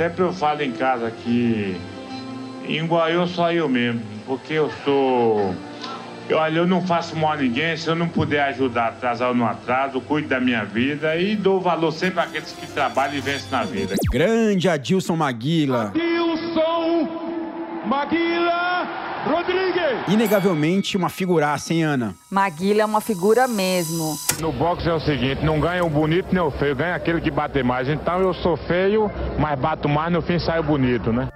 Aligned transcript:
sempre 0.00 0.22
eu 0.22 0.32
falo 0.32 0.62
em 0.62 0.72
casa 0.72 1.10
que 1.10 1.78
em 2.66 2.86
Guaiô 2.86 3.26
só 3.26 3.52
eu 3.52 3.68
mesmo, 3.68 4.00
porque 4.24 4.54
eu 4.54 4.70
sou. 4.82 5.54
Eu, 6.26 6.38
olha, 6.38 6.60
eu 6.60 6.66
não 6.66 6.80
faço 6.80 7.14
mal 7.16 7.32
a 7.32 7.36
ninguém, 7.36 7.76
se 7.76 7.86
eu 7.86 7.94
não 7.94 8.08
puder 8.08 8.44
ajudar, 8.44 8.86
atrasar 8.88 9.28
ou 9.28 9.34
não 9.34 9.46
atraso, 9.46 10.00
cuido 10.00 10.28
da 10.28 10.40
minha 10.40 10.64
vida 10.64 11.16
e 11.16 11.36
dou 11.36 11.60
valor 11.60 11.92
sempre 11.92 12.20
àqueles 12.20 12.50
que 12.52 12.66
trabalham 12.68 13.16
e 13.16 13.20
vencem 13.20 13.50
na 13.50 13.64
vida. 13.64 13.94
Grande 14.10 14.70
Adilson 14.70 15.16
Maguila. 15.16 15.88
Adilson 15.88 17.08
Maguila 17.84 19.09
Rodrigues. 19.24 20.08
Inegavelmente 20.08 20.96
uma 20.96 21.08
figuraça, 21.08 21.72
hein, 21.74 21.82
Ana? 21.82 22.14
Maguila 22.30 22.82
é 22.82 22.84
uma 22.84 23.00
figura 23.00 23.46
mesmo. 23.46 24.16
No 24.40 24.52
boxe 24.52 24.88
é 24.88 24.92
o 24.92 25.00
seguinte, 25.00 25.44
não 25.44 25.60
ganha 25.60 25.84
o 25.84 25.90
bonito 25.90 26.28
nem 26.32 26.42
o 26.42 26.50
feio, 26.50 26.74
ganha 26.74 26.94
aquele 26.94 27.20
que 27.20 27.30
bate 27.30 27.62
mais. 27.62 27.88
Então 27.88 28.20
eu 28.20 28.32
sou 28.34 28.56
feio, 28.56 29.10
mas 29.38 29.58
bato 29.58 29.88
mais, 29.88 30.12
no 30.12 30.22
fim 30.22 30.38
saio 30.38 30.62
bonito, 30.62 31.12
né? 31.12 31.28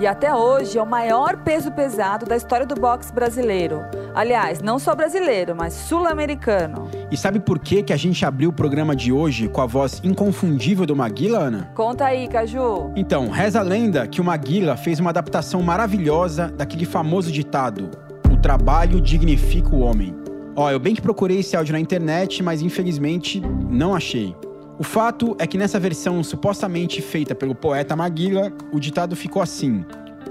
E 0.00 0.06
até 0.06 0.34
hoje 0.34 0.78
é 0.78 0.82
o 0.82 0.86
maior 0.86 1.36
peso 1.36 1.70
pesado 1.70 2.24
da 2.24 2.34
história 2.34 2.64
do 2.64 2.74
boxe 2.74 3.12
brasileiro. 3.12 3.82
Aliás, 4.14 4.62
não 4.62 4.78
só 4.78 4.94
brasileiro, 4.94 5.54
mas 5.54 5.74
sul-americano. 5.74 6.88
E 7.10 7.18
sabe 7.18 7.38
por 7.38 7.58
que, 7.58 7.82
que 7.82 7.92
a 7.92 7.98
gente 7.98 8.24
abriu 8.24 8.48
o 8.48 8.52
programa 8.52 8.96
de 8.96 9.12
hoje 9.12 9.46
com 9.46 9.60
a 9.60 9.66
voz 9.66 10.00
inconfundível 10.02 10.86
do 10.86 10.96
Maguila, 10.96 11.40
Ana? 11.40 11.70
Conta 11.74 12.06
aí, 12.06 12.28
Caju. 12.28 12.90
Então, 12.96 13.28
reza 13.28 13.60
a 13.60 13.62
lenda 13.62 14.06
que 14.06 14.22
o 14.22 14.24
Maguila 14.24 14.74
fez 14.74 14.98
uma 14.98 15.10
adaptação 15.10 15.60
maravilhosa 15.60 16.48
daquele 16.48 16.86
famoso 16.86 17.30
ditado: 17.30 17.90
O 18.32 18.38
trabalho 18.38 19.02
dignifica 19.02 19.68
o 19.68 19.80
homem. 19.80 20.16
Ó, 20.56 20.70
eu 20.70 20.80
bem 20.80 20.94
que 20.94 21.02
procurei 21.02 21.40
esse 21.40 21.54
áudio 21.54 21.74
na 21.74 21.80
internet, 21.80 22.42
mas 22.42 22.62
infelizmente 22.62 23.38
não 23.68 23.94
achei. 23.94 24.34
O 24.80 24.82
fato 24.82 25.36
é 25.38 25.46
que 25.46 25.58
nessa 25.58 25.78
versão 25.78 26.24
supostamente 26.24 27.02
feita 27.02 27.34
pelo 27.34 27.54
poeta 27.54 27.94
Maguila, 27.94 28.50
o 28.72 28.80
ditado 28.80 29.14
ficou 29.14 29.42
assim: 29.42 29.84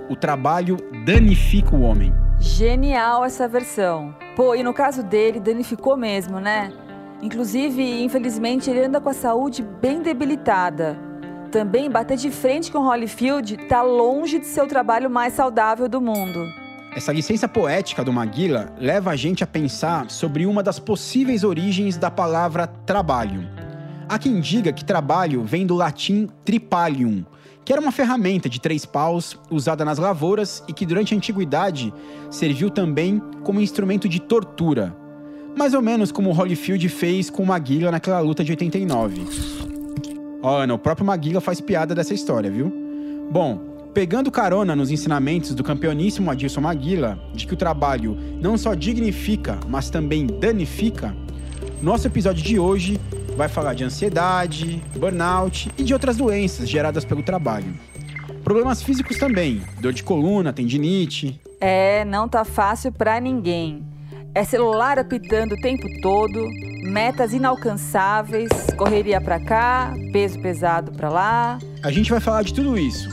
O 0.09 0.16
trabalho 0.16 0.76
danifica 1.05 1.76
o 1.76 1.82
homem. 1.84 2.12
Genial 2.40 3.23
essa 3.23 3.48
versão. 3.48 4.15
Pô, 4.35 4.55
e 4.55 4.63
no 4.63 4.73
caso 4.73 5.04
dele, 5.04 5.40
danificou 5.40 5.96
mesmo, 5.96 6.40
né? 6.40 6.73
Inclusive, 7.21 8.01
infelizmente, 8.01 8.71
ele 8.71 8.85
anda 8.85 8.99
com 8.99 9.10
a 9.10 9.13
saúde 9.13 9.62
bem 9.62 10.01
debilitada. 10.01 10.98
Também 11.51 11.88
bater 11.88 12.18
de 12.18 12.32
frente 12.32 12.71
com 12.71 12.79
Holyfield 12.79 13.55
tá 13.68 13.84
longe 13.84 14.40
de 14.40 14.48
ser 14.48 14.63
o 14.63 14.68
trabalho 14.68 15.12
mais 15.12 15.34
saudável 15.34 15.88
do 15.88 16.01
mundo. 16.01 16.43
Essa 16.95 17.13
licença 17.13 17.48
poética 17.48 18.04
do 18.04 18.12
Maguila 18.12 18.73
leva 18.79 19.12
a 19.12 19.16
gente 19.16 19.43
a 19.43 19.48
pensar 19.48 20.10
sobre 20.10 20.48
uma 20.48 20.63
das 20.63 20.79
possíveis 20.79 21.43
origens 21.43 21.98
da 21.98 22.10
palavra 22.10 22.66
trabalho. 22.66 23.59
Há 24.10 24.18
quem 24.18 24.40
diga 24.40 24.74
que 24.74 24.84
trabalho 24.84 25.43
vem 25.43 25.68
do 25.68 25.76
latim 25.76 26.27
tripalium, 26.43 27.24
que 27.63 27.71
era 27.71 27.79
uma 27.79 27.91
ferramenta 27.91 28.49
de 28.49 28.60
três 28.60 28.84
paus 28.84 29.38
usada 29.51 29.85
nas 29.85 29.99
lavouras 29.99 30.63
e 30.68 30.74
que 30.74 30.84
durante 30.84 31.13
a 31.13 31.18
antiguidade 31.18 31.93
serviu 32.32 32.71
também 32.71 33.21
como 33.43 33.62
instrumento 33.62 34.10
de 34.10 34.20
tortura. 34.20 34.98
Mais 35.55 35.76
ou 35.76 35.82
menos 35.84 36.12
como 36.12 36.32
Holyfield 36.32 36.90
fez 36.90 37.29
com 37.29 37.46
Maguila 37.46 37.91
naquela 37.91 38.20
luta 38.20 38.43
de 38.43 38.51
89. 38.51 39.27
Ó, 40.41 40.57
Ana, 40.57 40.73
o 40.73 40.79
próprio 40.79 41.05
Maguila 41.05 41.40
faz 41.40 41.62
piada 41.62 41.94
dessa 41.94 42.16
história, 42.16 42.49
viu? 42.49 42.73
Bom, 43.32 43.60
pegando 43.94 44.32
carona 44.32 44.76
nos 44.76 44.90
ensinamentos 44.90 45.54
do 45.54 45.63
campeoníssimo 45.63 46.32
Adilson 46.32 46.62
Maguila, 46.62 47.20
de 47.35 47.46
que 47.46 47.54
o 47.54 47.57
trabalho 47.57 48.18
não 48.41 48.57
só 48.57 48.73
dignifica, 48.73 49.60
mas 49.68 49.91
também 49.91 50.26
danifica, 50.26 51.16
nosso 51.79 52.07
episódio 52.07 52.44
de 52.44 52.57
hoje 52.57 52.99
vai 53.40 53.48
falar 53.48 53.73
de 53.73 53.85
ansiedade, 53.85 54.84
burnout 54.98 55.71
e 55.77 55.84
de 55.84 55.93
outras 55.93 56.18
doenças 56.18 56.68
geradas 56.68 57.05
pelo 57.05 57.23
trabalho. 57.23 57.73
Problemas 58.43 58.84
físicos 58.84 59.18
também, 59.18 59.62
dor 59.79 59.93
de 59.93 60.04
coluna, 60.04 60.51
tendinite. 60.51 61.40
É, 61.62 62.04
não 62.04 62.27
tá 62.27 62.43
fácil 62.43 62.91
pra 62.91 63.17
ninguém. 63.21 63.82
É 64.35 64.44
celular 64.44 65.00
apitando 65.00 65.53
o 65.53 65.61
tempo 65.61 65.88
todo, 66.01 66.50
metas 66.83 67.31
inalcançáveis, 67.33 68.50
correria 68.75 69.22
pra 69.22 69.39
cá, 69.39 69.94
peso 70.11 70.38
pesado 70.41 70.91
pra 70.91 71.07
lá. 71.07 71.59
A 71.81 71.91
gente 71.91 72.11
vai 72.11 72.19
falar 72.19 72.44
de 72.44 72.53
tudo 72.53 72.77
isso. 72.77 73.07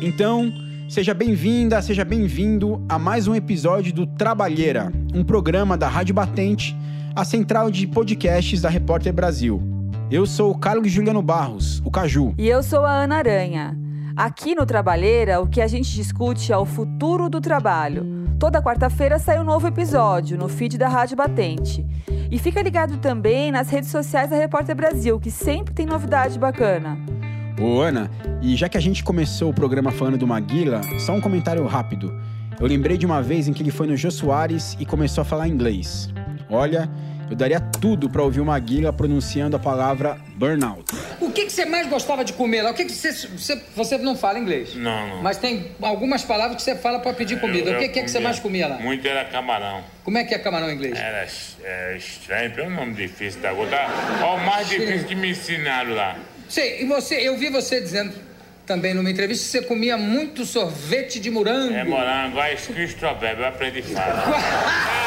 Então, 0.00 0.50
seja 0.88 1.12
bem-vinda, 1.12 1.82
seja 1.82 2.06
bem-vindo 2.06 2.82
a 2.88 2.98
mais 2.98 3.28
um 3.28 3.34
episódio 3.34 3.92
do 3.92 4.06
Trabalheira, 4.06 4.90
um 5.12 5.22
programa 5.22 5.76
da 5.76 5.88
Rádio 5.88 6.14
Batente 6.14 6.74
a 7.14 7.24
central 7.24 7.70
de 7.70 7.86
podcasts 7.86 8.60
da 8.60 8.68
Repórter 8.68 9.12
Brasil. 9.12 9.62
Eu 10.10 10.26
sou 10.26 10.52
o 10.52 10.58
Carlos 10.58 10.90
Juliano 10.90 11.22
Barros, 11.22 11.82
o 11.84 11.90
Caju. 11.90 12.34
E 12.38 12.48
eu 12.48 12.62
sou 12.62 12.84
a 12.84 13.02
Ana 13.02 13.16
Aranha. 13.16 13.76
Aqui 14.16 14.54
no 14.54 14.64
Trabalheira, 14.66 15.40
o 15.40 15.46
que 15.46 15.60
a 15.60 15.66
gente 15.66 15.94
discute 15.94 16.52
é 16.52 16.56
o 16.56 16.64
futuro 16.64 17.28
do 17.28 17.40
trabalho. 17.40 18.04
Toda 18.38 18.62
quarta-feira 18.62 19.18
sai 19.18 19.38
um 19.38 19.44
novo 19.44 19.66
episódio 19.66 20.38
no 20.38 20.48
feed 20.48 20.78
da 20.78 20.88
Rádio 20.88 21.16
Batente. 21.16 21.84
E 22.30 22.38
fica 22.38 22.62
ligado 22.62 22.98
também 22.98 23.50
nas 23.50 23.68
redes 23.68 23.90
sociais 23.90 24.30
da 24.30 24.36
Repórter 24.36 24.74
Brasil, 24.74 25.18
que 25.20 25.30
sempre 25.30 25.74
tem 25.74 25.86
novidade 25.86 26.38
bacana. 26.38 26.98
Ô, 27.60 27.80
Ana, 27.80 28.10
e 28.40 28.54
já 28.56 28.68
que 28.68 28.78
a 28.78 28.80
gente 28.80 29.02
começou 29.02 29.50
o 29.50 29.54
programa 29.54 29.90
falando 29.90 30.16
do 30.16 30.26
Maguila, 30.26 30.80
só 31.00 31.12
um 31.12 31.20
comentário 31.20 31.66
rápido. 31.66 32.14
Eu 32.60 32.66
lembrei 32.66 32.96
de 32.96 33.06
uma 33.06 33.22
vez 33.22 33.46
em 33.46 33.52
que 33.52 33.62
ele 33.62 33.70
foi 33.70 33.86
no 33.86 33.96
Jô 33.96 34.10
Soares 34.10 34.76
e 34.80 34.86
começou 34.86 35.22
a 35.22 35.24
falar 35.24 35.48
inglês. 35.48 36.12
Olha, 36.50 36.88
eu 37.30 37.36
daria 37.36 37.60
tudo 37.60 38.08
para 38.08 38.22
ouvir 38.22 38.40
uma 38.40 38.52
Maguila 38.52 38.92
pronunciando 38.92 39.54
a 39.56 39.58
palavra 39.58 40.16
burnout. 40.34 40.84
O 41.20 41.30
que, 41.30 41.44
que 41.44 41.52
você 41.52 41.66
mais 41.66 41.86
gostava 41.86 42.24
de 42.24 42.32
comer 42.32 42.62
lá? 42.62 42.70
O 42.70 42.74
que, 42.74 42.86
que 42.86 42.92
você, 42.92 43.12
você. 43.12 43.62
Você 43.76 43.98
não 43.98 44.16
fala 44.16 44.38
inglês? 44.38 44.74
Não, 44.74 45.08
não. 45.08 45.22
Mas 45.22 45.36
tem 45.36 45.72
algumas 45.82 46.22
palavras 46.24 46.56
que 46.56 46.62
você 46.62 46.74
fala 46.74 47.00
para 47.00 47.12
pedir 47.12 47.38
comida. 47.38 47.70
Eu- 47.70 47.76
o 47.76 47.80
que, 47.80 47.88
que, 47.88 47.98
é 47.98 48.02
que 48.02 48.10
você 48.10 48.18
mais 48.18 48.38
comia 48.40 48.66
lá? 48.66 48.78
Muito 48.78 49.06
era 49.06 49.24
camarão. 49.26 49.84
Como 50.02 50.16
é 50.16 50.24
que 50.24 50.34
é 50.34 50.38
camarão 50.38 50.70
em 50.70 50.74
inglês? 50.74 50.98
Era 50.98 51.26
é, 51.64 51.96
estranho, 51.96 52.52
é 52.56 52.62
um 52.62 52.70
nome 52.70 52.94
difícil 52.94 53.40
da. 53.42 53.52
Ó, 54.22 54.36
o 54.36 54.46
mais 54.46 54.68
difícil 54.68 55.06
que 55.06 55.14
me 55.14 55.30
ensinaram 55.30 55.94
lá. 55.94 56.16
Sei, 56.48 56.80
e 56.82 56.86
você, 56.86 57.16
eu 57.16 57.36
vi 57.36 57.50
você 57.50 57.78
dizendo 57.78 58.14
também 58.64 58.94
numa 58.94 59.10
entrevista 59.10 59.44
que 59.44 59.50
você 59.50 59.62
comia 59.62 59.98
muito 59.98 60.46
sorvete 60.46 61.20
de 61.20 61.30
morango. 61.30 61.74
É 61.74 61.84
morango, 61.84 62.38
aí 62.40 62.54
escrito 62.54 62.90
strawberry, 62.92 63.40
eu 63.40 63.48
aprendi 63.48 63.82
fácil. 63.82 64.32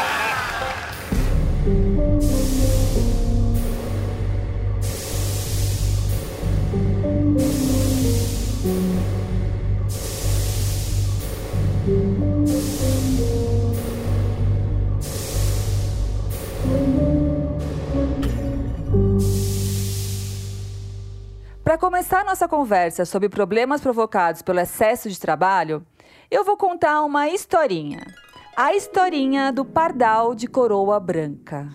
nossa 22.32 22.48
conversa 22.48 23.04
sobre 23.04 23.28
problemas 23.28 23.82
provocados 23.82 24.42
pelo 24.42 24.62
excesso 24.62 25.10
de 25.10 25.20
trabalho, 25.20 25.86
eu 26.30 26.46
vou 26.46 26.56
contar 26.56 27.04
uma 27.04 27.28
historinha. 27.28 28.08
A 28.56 28.74
historinha 28.74 29.52
do 29.52 29.66
pardal 29.66 30.34
de 30.34 30.48
coroa 30.48 30.98
branca. 30.98 31.68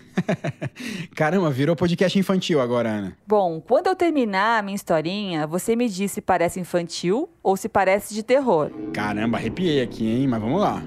Caramba, 1.15 1.51
virou 1.51 1.75
podcast 1.75 2.17
infantil 2.17 2.59
agora, 2.59 2.89
Ana. 2.89 3.17
Bom, 3.27 3.61
quando 3.61 3.85
eu 3.85 3.95
terminar 3.95 4.57
a 4.57 4.61
minha 4.63 4.75
historinha, 4.75 5.45
você 5.45 5.75
me 5.75 5.87
diz 5.87 6.11
se 6.11 6.21
parece 6.21 6.59
infantil 6.59 7.29
ou 7.43 7.55
se 7.55 7.69
parece 7.69 8.15
de 8.15 8.23
terror. 8.23 8.71
Caramba, 8.95 9.37
arrepiei 9.37 9.79
aqui, 9.79 10.07
hein? 10.07 10.27
Mas 10.27 10.41
vamos 10.41 10.59
lá. 10.59 10.81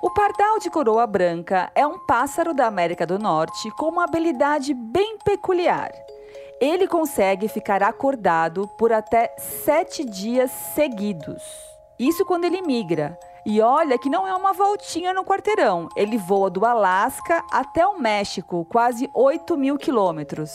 O 0.00 0.08
pardal 0.08 0.58
de 0.60 0.70
coroa 0.70 1.06
branca 1.06 1.70
é 1.74 1.86
um 1.86 1.98
pássaro 1.98 2.54
da 2.54 2.66
América 2.66 3.06
do 3.06 3.18
Norte 3.18 3.70
com 3.72 3.90
uma 3.90 4.04
habilidade 4.04 4.72
bem 4.72 5.18
peculiar. 5.22 5.90
Ele 6.62 6.86
consegue 6.86 7.48
ficar 7.48 7.82
acordado 7.82 8.68
por 8.78 8.92
até 8.92 9.34
sete 9.36 10.04
dias 10.04 10.48
seguidos. 10.48 11.42
Isso 11.98 12.24
quando 12.24 12.44
ele 12.44 12.62
migra. 12.62 13.18
E 13.44 13.60
olha 13.60 13.98
que 13.98 14.08
não 14.08 14.28
é 14.28 14.32
uma 14.32 14.52
voltinha 14.52 15.12
no 15.12 15.24
quarteirão. 15.24 15.88
Ele 15.96 16.16
voa 16.16 16.48
do 16.48 16.64
Alasca 16.64 17.42
até 17.50 17.84
o 17.84 17.98
México, 17.98 18.64
quase 18.66 19.10
8 19.12 19.56
mil 19.56 19.76
quilômetros. 19.76 20.52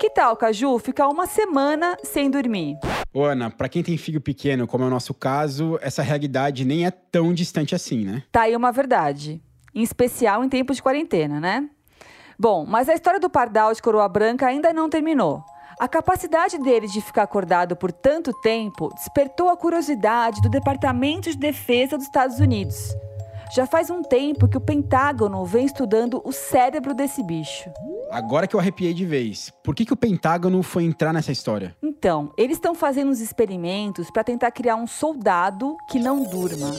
Que 0.00 0.10
tal, 0.10 0.36
Caju, 0.36 0.76
ficar 0.80 1.06
uma 1.06 1.28
semana 1.28 1.96
sem 2.02 2.28
dormir? 2.28 2.76
Ô, 3.14 3.22
Ana, 3.22 3.48
pra 3.48 3.68
quem 3.68 3.84
tem 3.84 3.96
filho 3.96 4.20
pequeno, 4.20 4.66
como 4.66 4.82
é 4.82 4.86
o 4.88 4.90
nosso 4.90 5.14
caso, 5.14 5.78
essa 5.80 6.02
realidade 6.02 6.64
nem 6.64 6.84
é 6.84 6.90
tão 6.90 7.32
distante 7.32 7.76
assim, 7.76 8.04
né? 8.04 8.24
Tá 8.32 8.42
aí 8.42 8.56
uma 8.56 8.72
verdade. 8.72 9.40
Em 9.72 9.84
especial 9.84 10.42
em 10.42 10.48
tempos 10.48 10.78
de 10.78 10.82
quarentena, 10.82 11.38
né? 11.38 11.70
Bom, 12.40 12.64
mas 12.64 12.88
a 12.88 12.94
história 12.94 13.18
do 13.18 13.28
pardal 13.28 13.74
de 13.74 13.82
coroa 13.82 14.08
branca 14.08 14.46
ainda 14.46 14.72
não 14.72 14.88
terminou. 14.88 15.42
A 15.80 15.88
capacidade 15.88 16.56
dele 16.58 16.86
de 16.86 17.00
ficar 17.00 17.24
acordado 17.24 17.74
por 17.74 17.90
tanto 17.90 18.32
tempo 18.32 18.88
despertou 18.94 19.48
a 19.48 19.56
curiosidade 19.56 20.40
do 20.40 20.48
Departamento 20.48 21.28
de 21.28 21.36
Defesa 21.36 21.96
dos 21.96 22.06
Estados 22.06 22.38
Unidos. 22.38 22.94
Já 23.52 23.66
faz 23.66 23.90
um 23.90 24.02
tempo 24.02 24.46
que 24.46 24.56
o 24.56 24.60
Pentágono 24.60 25.44
vem 25.44 25.66
estudando 25.66 26.22
o 26.24 26.32
cérebro 26.32 26.94
desse 26.94 27.24
bicho. 27.24 27.68
Agora 28.08 28.46
que 28.46 28.54
eu 28.54 28.60
arrepiei 28.60 28.94
de 28.94 29.04
vez, 29.04 29.52
por 29.64 29.74
que, 29.74 29.84
que 29.84 29.92
o 29.92 29.96
Pentágono 29.96 30.62
foi 30.62 30.84
entrar 30.84 31.12
nessa 31.12 31.32
história? 31.32 31.76
Então, 31.82 32.32
eles 32.36 32.56
estão 32.56 32.74
fazendo 32.74 33.10
uns 33.10 33.20
experimentos 33.20 34.10
para 34.12 34.22
tentar 34.22 34.52
criar 34.52 34.76
um 34.76 34.86
soldado 34.86 35.76
que 35.90 35.98
não 35.98 36.22
durma. 36.22 36.70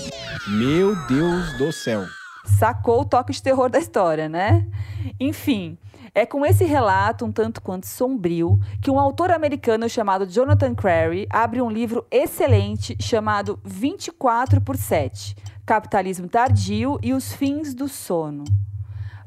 Meu 0.48 0.96
Deus 1.08 1.58
do 1.58 1.72
céu. 1.74 2.06
Sacou 2.58 3.02
o 3.02 3.06
toque 3.06 3.34
de 3.34 3.44
terror 3.44 3.70
da 3.70 3.80
história, 3.80 4.30
né? 4.30 4.66
Enfim, 5.20 5.78
é 6.14 6.26
com 6.26 6.46
esse 6.46 6.66
relato 6.66 7.26
um 7.26 7.32
tanto 7.32 7.62
quanto 7.62 7.86
sombrio 7.86 8.60
que 8.82 8.90
um 8.90 9.00
autor 9.00 9.32
americano 9.32 9.88
chamado 9.88 10.26
Jonathan 10.26 10.74
Crary 10.74 11.28
abre 11.30 11.62
um 11.62 11.70
livro 11.70 12.06
excelente 12.10 12.96
chamado 13.00 13.60
24 13.64 14.62
por 14.62 14.76
7: 14.76 15.36
Capitalismo 15.66 16.28
Tardio 16.28 17.00
e 17.02 17.14
os 17.14 17.32
Fins 17.34 17.74
do 17.74 17.88
Sono. 17.88 18.44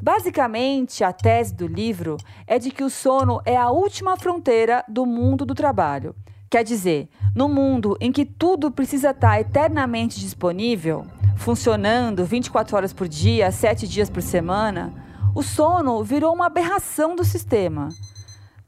Basicamente, 0.02 1.04
a 1.04 1.12
tese 1.12 1.54
do 1.54 1.68
livro 1.68 2.16
é 2.44 2.58
de 2.58 2.72
que 2.72 2.82
o 2.82 2.90
sono 2.90 3.40
é 3.46 3.56
a 3.56 3.70
última 3.70 4.16
fronteira 4.16 4.84
do 4.88 5.06
mundo 5.06 5.44
do 5.44 5.54
trabalho. 5.54 6.12
Quer 6.50 6.64
dizer, 6.64 7.08
no 7.36 7.48
mundo 7.48 7.96
em 8.00 8.10
que 8.10 8.24
tudo 8.24 8.72
precisa 8.72 9.10
estar 9.10 9.40
eternamente 9.40 10.18
disponível, 10.18 11.06
funcionando 11.36 12.24
24 12.24 12.76
horas 12.76 12.92
por 12.92 13.06
dia, 13.06 13.52
7 13.52 13.86
dias 13.86 14.10
por 14.10 14.22
semana, 14.22 14.92
o 15.34 15.42
sono 15.42 16.04
virou 16.04 16.34
uma 16.34 16.46
aberração 16.46 17.16
do 17.16 17.24
sistema. 17.24 17.88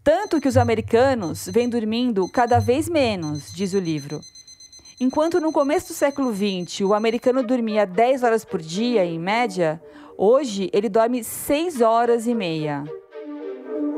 Tanto 0.03 0.41
que 0.41 0.49
os 0.49 0.57
americanos 0.57 1.49
vêm 1.51 1.69
dormindo 1.69 2.29
cada 2.29 2.59
vez 2.59 2.89
menos, 2.89 3.53
diz 3.53 3.75
o 3.75 3.79
livro. 3.79 4.21
Enquanto 5.01 5.41
no 5.41 5.53
começo 5.53 5.89
do 5.89 5.95
século 5.95 6.33
XX 6.33 6.81
o 6.83 6.95
americano 6.95 7.43
dormia 7.43 7.87
10 7.87 8.23
horas 8.23 8.45
por 8.45 8.61
dia, 8.61 9.05
em 9.05 9.19
média, 9.19 9.81
hoje 10.17 10.71
ele 10.73 10.89
dorme 10.89 11.23
6 11.23 11.81
horas 11.81 12.27
e 12.27 12.35
meia. 12.35 12.85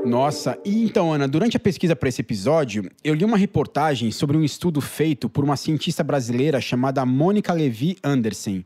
Nossa, 0.05 0.57
e 0.65 0.85
então, 0.85 1.13
Ana, 1.13 1.27
durante 1.27 1.57
a 1.57 1.61
pesquisa 1.61 1.97
para 1.97 2.09
esse 2.09 2.21
episódio, 2.21 2.89
eu 3.03 3.13
li 3.13 3.25
uma 3.25 3.37
reportagem 3.37 4.13
sobre 4.13 4.37
um 4.37 4.45
estudo 4.45 4.81
feito 4.81 5.29
por 5.29 5.43
uma 5.43 5.57
cientista 5.57 6.05
brasileira 6.05 6.61
chamada 6.61 7.05
Mônica 7.05 7.53
Levi 7.53 7.97
Anderson. 8.05 8.63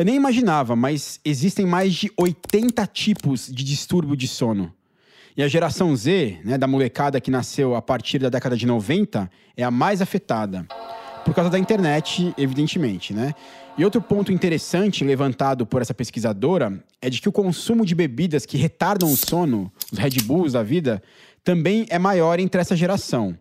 Eu 0.00 0.04
nem 0.06 0.16
imaginava, 0.16 0.74
mas 0.74 1.20
existem 1.22 1.66
mais 1.66 1.92
de 1.92 2.10
80 2.16 2.86
tipos 2.86 3.48
de 3.52 3.62
distúrbio 3.62 4.16
de 4.16 4.26
sono. 4.26 4.72
E 5.36 5.42
a 5.42 5.46
geração 5.46 5.94
Z, 5.94 6.40
né, 6.42 6.56
da 6.56 6.66
molecada 6.66 7.20
que 7.20 7.30
nasceu 7.30 7.74
a 7.76 7.82
partir 7.82 8.18
da 8.18 8.30
década 8.30 8.56
de 8.56 8.64
90, 8.64 9.30
é 9.54 9.62
a 9.62 9.70
mais 9.70 10.00
afetada. 10.00 10.66
Por 11.22 11.34
causa 11.34 11.50
da 11.50 11.58
internet, 11.58 12.32
evidentemente, 12.38 13.12
né? 13.12 13.34
E 13.76 13.84
outro 13.84 14.00
ponto 14.00 14.32
interessante 14.32 15.04
levantado 15.04 15.66
por 15.66 15.82
essa 15.82 15.92
pesquisadora 15.92 16.82
é 17.02 17.10
de 17.10 17.20
que 17.20 17.28
o 17.28 17.32
consumo 17.32 17.84
de 17.84 17.94
bebidas 17.94 18.46
que 18.46 18.56
retardam 18.56 19.12
o 19.12 19.16
sono, 19.18 19.70
os 19.92 19.98
Red 19.98 20.22
Bulls 20.24 20.54
da 20.54 20.62
vida, 20.62 21.02
também 21.44 21.84
é 21.90 21.98
maior 21.98 22.40
entre 22.40 22.58
essa 22.58 22.74
geração. 22.74 23.36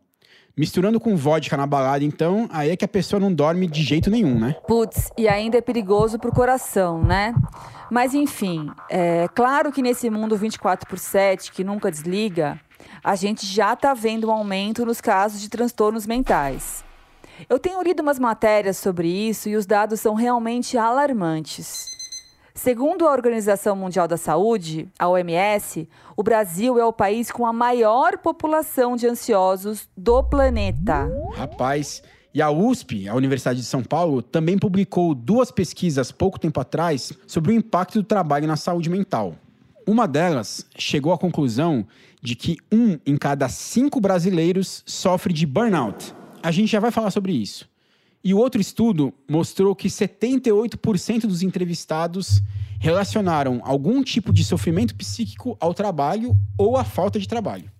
Misturando 0.60 1.00
com 1.00 1.16
vodka 1.16 1.56
na 1.56 1.66
balada, 1.66 2.04
então, 2.04 2.50
aí 2.52 2.72
é 2.72 2.76
que 2.76 2.84
a 2.84 2.88
pessoa 2.88 3.18
não 3.18 3.34
dorme 3.34 3.66
de 3.66 3.82
jeito 3.82 4.12
nenhum, 4.12 4.38
né? 4.38 4.58
Putz, 4.68 5.10
e 5.18 5.26
ainda 5.26 5.58
é 5.58 5.62
perigoso 5.62 6.20
pro 6.20 6.34
coração, 6.34 7.02
né? 7.02 7.34
Mas 7.90 8.14
enfim, 8.14 8.70
é 8.90 9.30
claro 9.34 9.72
que 9.72 9.82
nesse 9.82 10.10
mundo 10.10 10.36
24 10.36 10.86
por 10.86 11.00
7, 11.00 11.54
que 11.54 11.64
nunca 11.64 11.90
desliga, 11.90 12.60
a 13.02 13.16
gente 13.16 13.46
já 13.46 13.74
tá 13.74 13.94
vendo 13.94 14.28
um 14.28 14.32
aumento 14.32 14.86
nos 14.86 15.00
casos 15.00 15.40
de 15.40 15.48
transtornos 15.48 16.06
mentais. 16.06 16.84
Eu 17.48 17.58
tenho 17.58 17.82
lido 17.82 18.02
umas 18.02 18.20
matérias 18.20 18.76
sobre 18.76 19.08
isso 19.08 19.48
e 19.48 19.56
os 19.56 19.66
dados 19.66 20.02
são 20.02 20.14
realmente 20.14 20.78
alarmantes. 20.78 21.99
Segundo 22.62 23.08
a 23.08 23.14
Organização 23.14 23.74
Mundial 23.74 24.06
da 24.06 24.18
Saúde, 24.18 24.90
a 25.00 25.08
OMS, 25.08 25.88
o 26.14 26.22
Brasil 26.22 26.78
é 26.78 26.84
o 26.84 26.92
país 26.92 27.32
com 27.32 27.46
a 27.46 27.54
maior 27.54 28.18
população 28.18 28.98
de 28.98 29.08
ansiosos 29.08 29.88
do 29.96 30.22
planeta. 30.22 31.10
Rapaz, 31.38 32.04
e 32.34 32.42
a 32.42 32.52
USP, 32.52 33.08
a 33.08 33.16
Universidade 33.16 33.62
de 33.62 33.66
São 33.66 33.82
Paulo, 33.82 34.22
também 34.22 34.60
publicou 34.60 35.16
duas 35.16 35.52
pesquisas 35.52 36.12
pouco 36.12 36.38
tempo 36.38 36.60
atrás 36.60 37.14
sobre 37.26 37.54
o 37.54 37.56
impacto 37.56 38.02
do 38.02 38.04
trabalho 38.04 38.46
na 38.46 38.58
saúde 38.58 38.90
mental. 38.90 39.36
Uma 39.88 40.06
delas 40.06 40.66
chegou 40.78 41.14
à 41.14 41.18
conclusão 41.18 41.88
de 42.22 42.36
que 42.36 42.58
um 42.70 43.00
em 43.06 43.16
cada 43.16 43.48
cinco 43.48 44.02
brasileiros 44.02 44.84
sofre 44.86 45.32
de 45.32 45.46
burnout, 45.46 46.14
a 46.44 46.52
gente 46.52 46.70
já 46.70 46.82
vai 46.82 46.92
falar 46.92 47.12
sobre 47.12 47.32
isso. 47.32 47.69
E 48.24 48.34
o 48.34 48.38
outro 48.38 48.60
estudo 48.60 49.14
mostrou 49.30 49.74
que 49.74 49.88
78% 49.88 51.22
dos 51.22 51.42
entrevistados 51.42 52.42
relacionaram 52.80 53.62
algum 53.64 54.04
tipo 54.04 54.34
de 54.34 54.44
sofrimento 54.44 54.94
psíquico 54.96 55.56
ao 55.60 55.74
trabalho 55.74 56.36
ou 56.58 56.76
à 56.76 56.84
falta 56.84 57.18
de 57.18 57.28
trabalho. 57.28 57.72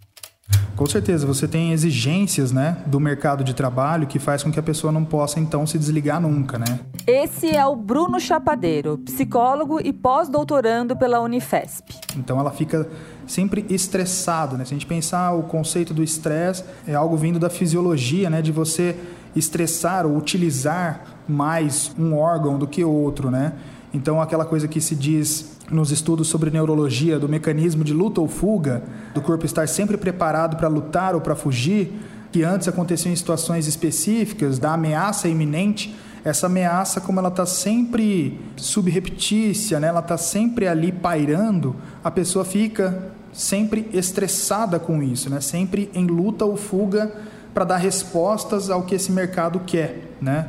Com 0.80 0.86
certeza, 0.86 1.28
você 1.28 1.46
tem 1.46 1.74
exigências, 1.74 2.54
né, 2.54 2.82
do 2.86 3.02
mercado 3.02 3.44
de 3.44 3.54
trabalho 3.54 4.08
que 4.08 4.18
faz 4.18 4.44
com 4.44 4.50
que 4.50 4.58
a 4.58 4.64
pessoa 4.64 4.94
não 4.94 5.04
possa 5.04 5.38
então 5.38 5.68
se 5.68 5.78
desligar 5.78 6.22
nunca, 6.22 6.58
né? 6.58 6.80
Esse 7.06 7.54
é 7.54 7.66
o 7.66 7.76
Bruno 7.76 8.18
Chapadeiro, 8.18 8.98
psicólogo 9.00 9.82
e 9.84 9.92
pós-doutorando 9.92 10.96
pela 10.96 11.20
Unifesp. 11.20 11.94
Então 12.16 12.40
ela 12.40 12.50
fica 12.50 12.90
sempre 13.28 13.66
estressado, 13.70 14.58
né? 14.58 14.64
Se 14.64 14.74
a 14.74 14.78
gente 14.78 14.86
pensar 14.86 15.34
o 15.34 15.44
conceito 15.44 15.94
do 15.94 16.02
estresse 16.02 16.64
é 16.88 16.96
algo 16.96 17.18
vindo 17.18 17.40
da 17.40 17.50
fisiologia, 17.50 18.30
né, 18.30 18.42
de 18.42 18.54
você 18.54 18.96
estressar 19.36 20.06
ou 20.06 20.18
utilizar 20.18 21.04
mais 21.28 21.92
um 21.98 22.16
órgão 22.16 22.58
do 22.58 22.68
que 22.68 22.84
outro, 22.84 23.30
né? 23.30 23.54
Então 23.94 24.22
aquela 24.22 24.46
coisa 24.46 24.68
que 24.68 24.80
se 24.80 24.96
diz 24.96 25.58
nos 25.70 25.92
estudos 25.92 26.28
sobre 26.28 26.50
neurologia 26.50 27.20
do 27.20 27.30
mecanismo 27.30 27.84
de 27.84 27.94
luta 27.94 28.22
ou 28.22 28.28
fuga, 28.28 28.84
do 29.14 29.22
corpo 29.22 29.46
estar 29.46 29.68
sempre 29.68 29.98
preparado 29.98 30.58
para 30.58 30.68
lutar 30.68 31.16
ou 31.16 31.22
para 31.22 31.36
fugir, 31.36 31.94
que 32.32 32.44
antes 32.44 32.68
acontecia 32.68 33.12
em 33.12 33.16
situações 33.16 33.68
específicas 33.68 34.60
da 34.60 34.74
ameaça 34.74 35.28
iminente, 35.28 35.96
essa 36.24 36.48
ameaça, 36.48 37.00
como 37.00 37.20
ela 37.20 37.30
está 37.30 37.46
sempre 37.46 38.40
subreptícia, 38.56 39.80
né? 39.80 39.88
ela 39.88 40.02
está 40.02 40.18
sempre 40.18 40.68
ali 40.68 40.92
pairando, 40.92 41.76
a 42.04 42.12
pessoa 42.12 42.44
fica 42.44 43.12
sempre 43.32 43.90
estressada 43.94 44.80
com 44.80 45.02
isso, 45.02 45.30
né? 45.30 45.40
sempre 45.40 45.90
em 45.94 46.06
luta 46.06 46.46
ou 46.46 46.58
fuga 46.58 47.12
para 47.60 47.66
dar 47.66 47.76
respostas 47.76 48.70
ao 48.70 48.84
que 48.84 48.96
esse 48.96 49.12
mercado 49.12 49.60
quer. 49.60 50.16
Né? 50.22 50.48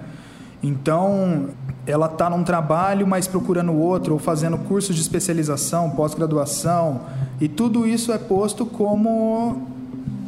Então, 0.63 1.49
ela 1.85 2.07
está 2.07 2.31
num 2.31 2.45
trabalho, 2.45 3.05
mas 3.05 3.27
procurando 3.27 3.75
outro, 3.75 4.13
ou 4.13 4.21
fazendo 4.21 4.57
cursos 4.59 4.95
de 4.95 5.03
especialização, 5.03 5.91
pós-graduação, 5.91 7.01
e 7.41 7.49
tudo 7.49 7.85
isso 7.85 8.13
é 8.13 8.19
posto 8.19 8.65
como 8.65 9.67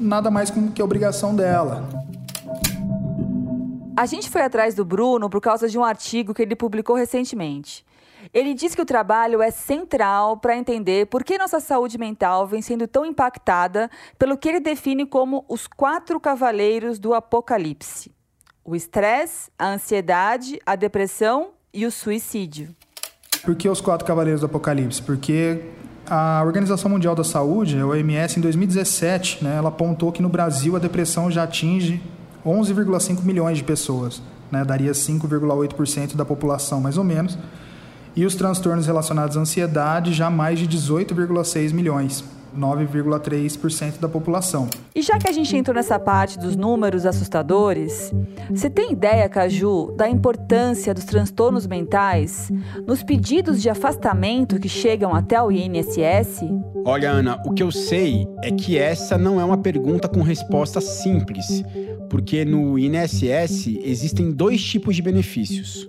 nada 0.01 0.29
mais 0.29 0.51
que 0.51 0.83
a 0.83 0.85
obrigação 0.85 1.37
dela. 1.37 1.89
A 3.97 4.05
gente 4.05 4.29
foi 4.29 4.43
atrás 4.43 4.75
do 4.75 4.85
Bruno 4.85 5.31
por 5.31 5.41
causa 5.41 5.69
de 5.69 5.79
um 5.79 5.85
artigo 5.85 6.35
que 6.35 6.43
ele 6.43 6.57
publicou 6.57 6.97
recentemente. 6.97 7.85
Ele 8.33 8.55
diz 8.55 8.75
que 8.75 8.81
o 8.81 8.87
trabalho 8.87 9.43
é 9.43 9.51
central 9.51 10.39
para 10.39 10.57
entender 10.57 11.07
por 11.07 11.23
que 11.23 11.37
nossa 11.37 11.61
saúde 11.61 11.99
mental 11.99 12.47
vem 12.47 12.63
sendo 12.63 12.89
tão 12.89 13.05
impactada 13.05 13.91
pelo 14.19 14.39
que 14.39 14.49
ele 14.49 14.59
define 14.59 15.05
como 15.05 15.45
os 15.49 15.67
quatro 15.67 16.19
cavaleiros 16.19 16.99
do 16.99 17.13
apocalipse: 17.13 18.11
o 18.65 18.75
estresse, 18.75 19.51
a 19.59 19.69
ansiedade, 19.69 20.59
a 20.65 20.75
depressão 20.77 21.51
e 21.75 21.85
o 21.85 21.91
suicídio. 21.91 22.75
Por 23.45 23.55
que 23.55 23.69
os 23.69 23.83
quatro 23.83 24.07
cavaleiros 24.07 24.41
do 24.41 24.47
apocalipse? 24.47 25.03
Porque 25.03 25.61
a 26.07 26.43
Organização 26.43 26.91
Mundial 26.91 27.15
da 27.15 27.25
Saúde, 27.25 27.79
a 27.79 27.87
OMS, 27.87 28.39
em 28.39 28.43
2017, 28.43 29.45
né, 29.45 29.57
ela 29.57 29.69
apontou 29.69 30.11
que 30.11 30.23
no 30.23 30.29
Brasil 30.31 30.75
a 30.75 30.79
depressão 30.79 31.31
já 31.31 31.43
atinge 31.43 32.03
11,5 32.47 33.23
milhões 33.25 33.59
de 33.59 33.65
pessoas, 33.65 34.23
né, 34.51 34.65
daria 34.65 34.93
5,8% 34.93 36.17
da 36.17 36.25
população, 36.25 36.81
mais 36.81 36.97
ou 36.97 37.05
menos 37.05 37.37
e 38.15 38.25
os 38.25 38.35
transtornos 38.35 38.87
relacionados 38.87 39.37
à 39.37 39.41
ansiedade 39.41 40.13
já 40.13 40.31
mais 40.31 40.59
de 40.59 40.69
18,6 40.69 41.73
milhões. 41.73 42.25
9,3% 42.57 43.99
da 43.99 44.09
população. 44.09 44.69
E 44.95 45.03
já 45.03 45.19
que 45.19 45.29
a 45.29 45.33
gente 45.33 45.57
entrou 45.57 45.75
nessa 45.75 45.99
parte 45.99 46.39
dos 46.39 46.57
números 46.57 47.07
assustadores, 47.07 48.13
você 48.51 48.69
tem 48.69 48.93
ideia, 48.93 49.29
Caju, 49.29 49.93
da 49.97 50.09
importância 50.09 50.93
dos 50.93 51.05
transtornos 51.05 51.67
mentais 51.67 52.51
nos 52.87 53.03
pedidos 53.03 53.61
de 53.61 53.71
afastamento 53.71 54.61
que 54.61 54.69
chegam 54.69 55.15
até 55.15 55.41
o 55.43 55.51
INSS? 55.51 56.43
Olha, 56.85 57.11
Ana, 57.11 57.41
o 57.47 57.53
que 57.53 57.63
eu 57.63 57.71
sei 57.71 58.27
é 58.43 58.51
que 58.51 58.77
essa 58.77 59.17
não 59.17 59.41
é 59.41 59.45
uma 59.45 59.59
pergunta 59.59 60.09
com 60.09 60.21
resposta 60.21 60.81
simples, 60.81 61.63
porque 62.11 62.45
no 62.45 62.79
INSS 62.79 63.79
existem 63.83 64.33
dois 64.33 64.63
tipos 64.63 64.97
de 64.97 65.03
benefícios. 65.03 65.89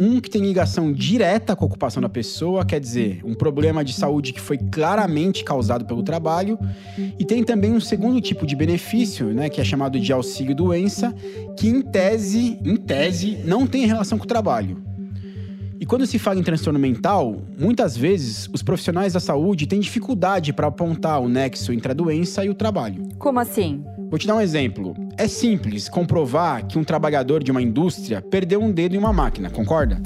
Um 0.00 0.18
que 0.18 0.30
tem 0.30 0.40
ligação 0.40 0.92
direta 0.94 1.54
com 1.54 1.62
a 1.64 1.66
ocupação 1.66 2.00
da 2.00 2.08
pessoa, 2.08 2.64
quer 2.64 2.80
dizer, 2.80 3.20
um 3.22 3.34
problema 3.34 3.84
de 3.84 3.92
saúde 3.92 4.32
que 4.32 4.40
foi 4.40 4.56
claramente 4.56 5.44
causado 5.44 5.84
pelo 5.84 6.02
trabalho. 6.02 6.58
E 7.18 7.24
tem 7.24 7.44
também 7.44 7.72
um 7.72 7.80
segundo 7.80 8.18
tipo 8.18 8.46
de 8.46 8.56
benefício, 8.56 9.26
né, 9.26 9.50
que 9.50 9.60
é 9.60 9.64
chamado 9.64 10.00
de 10.00 10.10
auxílio 10.10 10.54
doença, 10.54 11.14
que 11.54 11.68
em 11.68 11.82
tese, 11.82 12.58
em 12.64 12.76
tese, 12.76 13.40
não 13.44 13.66
tem 13.66 13.84
relação 13.84 14.16
com 14.16 14.24
o 14.24 14.26
trabalho. 14.26 14.82
E 15.80 15.86
quando 15.86 16.06
se 16.06 16.18
fala 16.18 16.38
em 16.38 16.42
transtorno 16.42 16.78
mental, 16.78 17.40
muitas 17.58 17.96
vezes 17.96 18.48
os 18.52 18.62
profissionais 18.62 19.14
da 19.14 19.20
saúde 19.20 19.66
têm 19.66 19.80
dificuldade 19.80 20.52
para 20.52 20.66
apontar 20.66 21.18
o 21.20 21.26
nexo 21.26 21.72
entre 21.72 21.92
a 21.92 21.94
doença 21.94 22.44
e 22.44 22.50
o 22.50 22.54
trabalho. 22.54 23.08
Como 23.18 23.40
assim? 23.40 23.82
Vou 24.10 24.18
te 24.18 24.26
dar 24.26 24.34
um 24.34 24.40
exemplo. 24.40 24.96
É 25.16 25.28
simples 25.28 25.88
comprovar 25.88 26.66
que 26.66 26.76
um 26.76 26.82
trabalhador 26.82 27.44
de 27.44 27.52
uma 27.52 27.62
indústria 27.62 28.20
perdeu 28.20 28.60
um 28.60 28.72
dedo 28.72 28.96
em 28.96 28.98
uma 28.98 29.12
máquina, 29.12 29.48
concorda? 29.48 30.02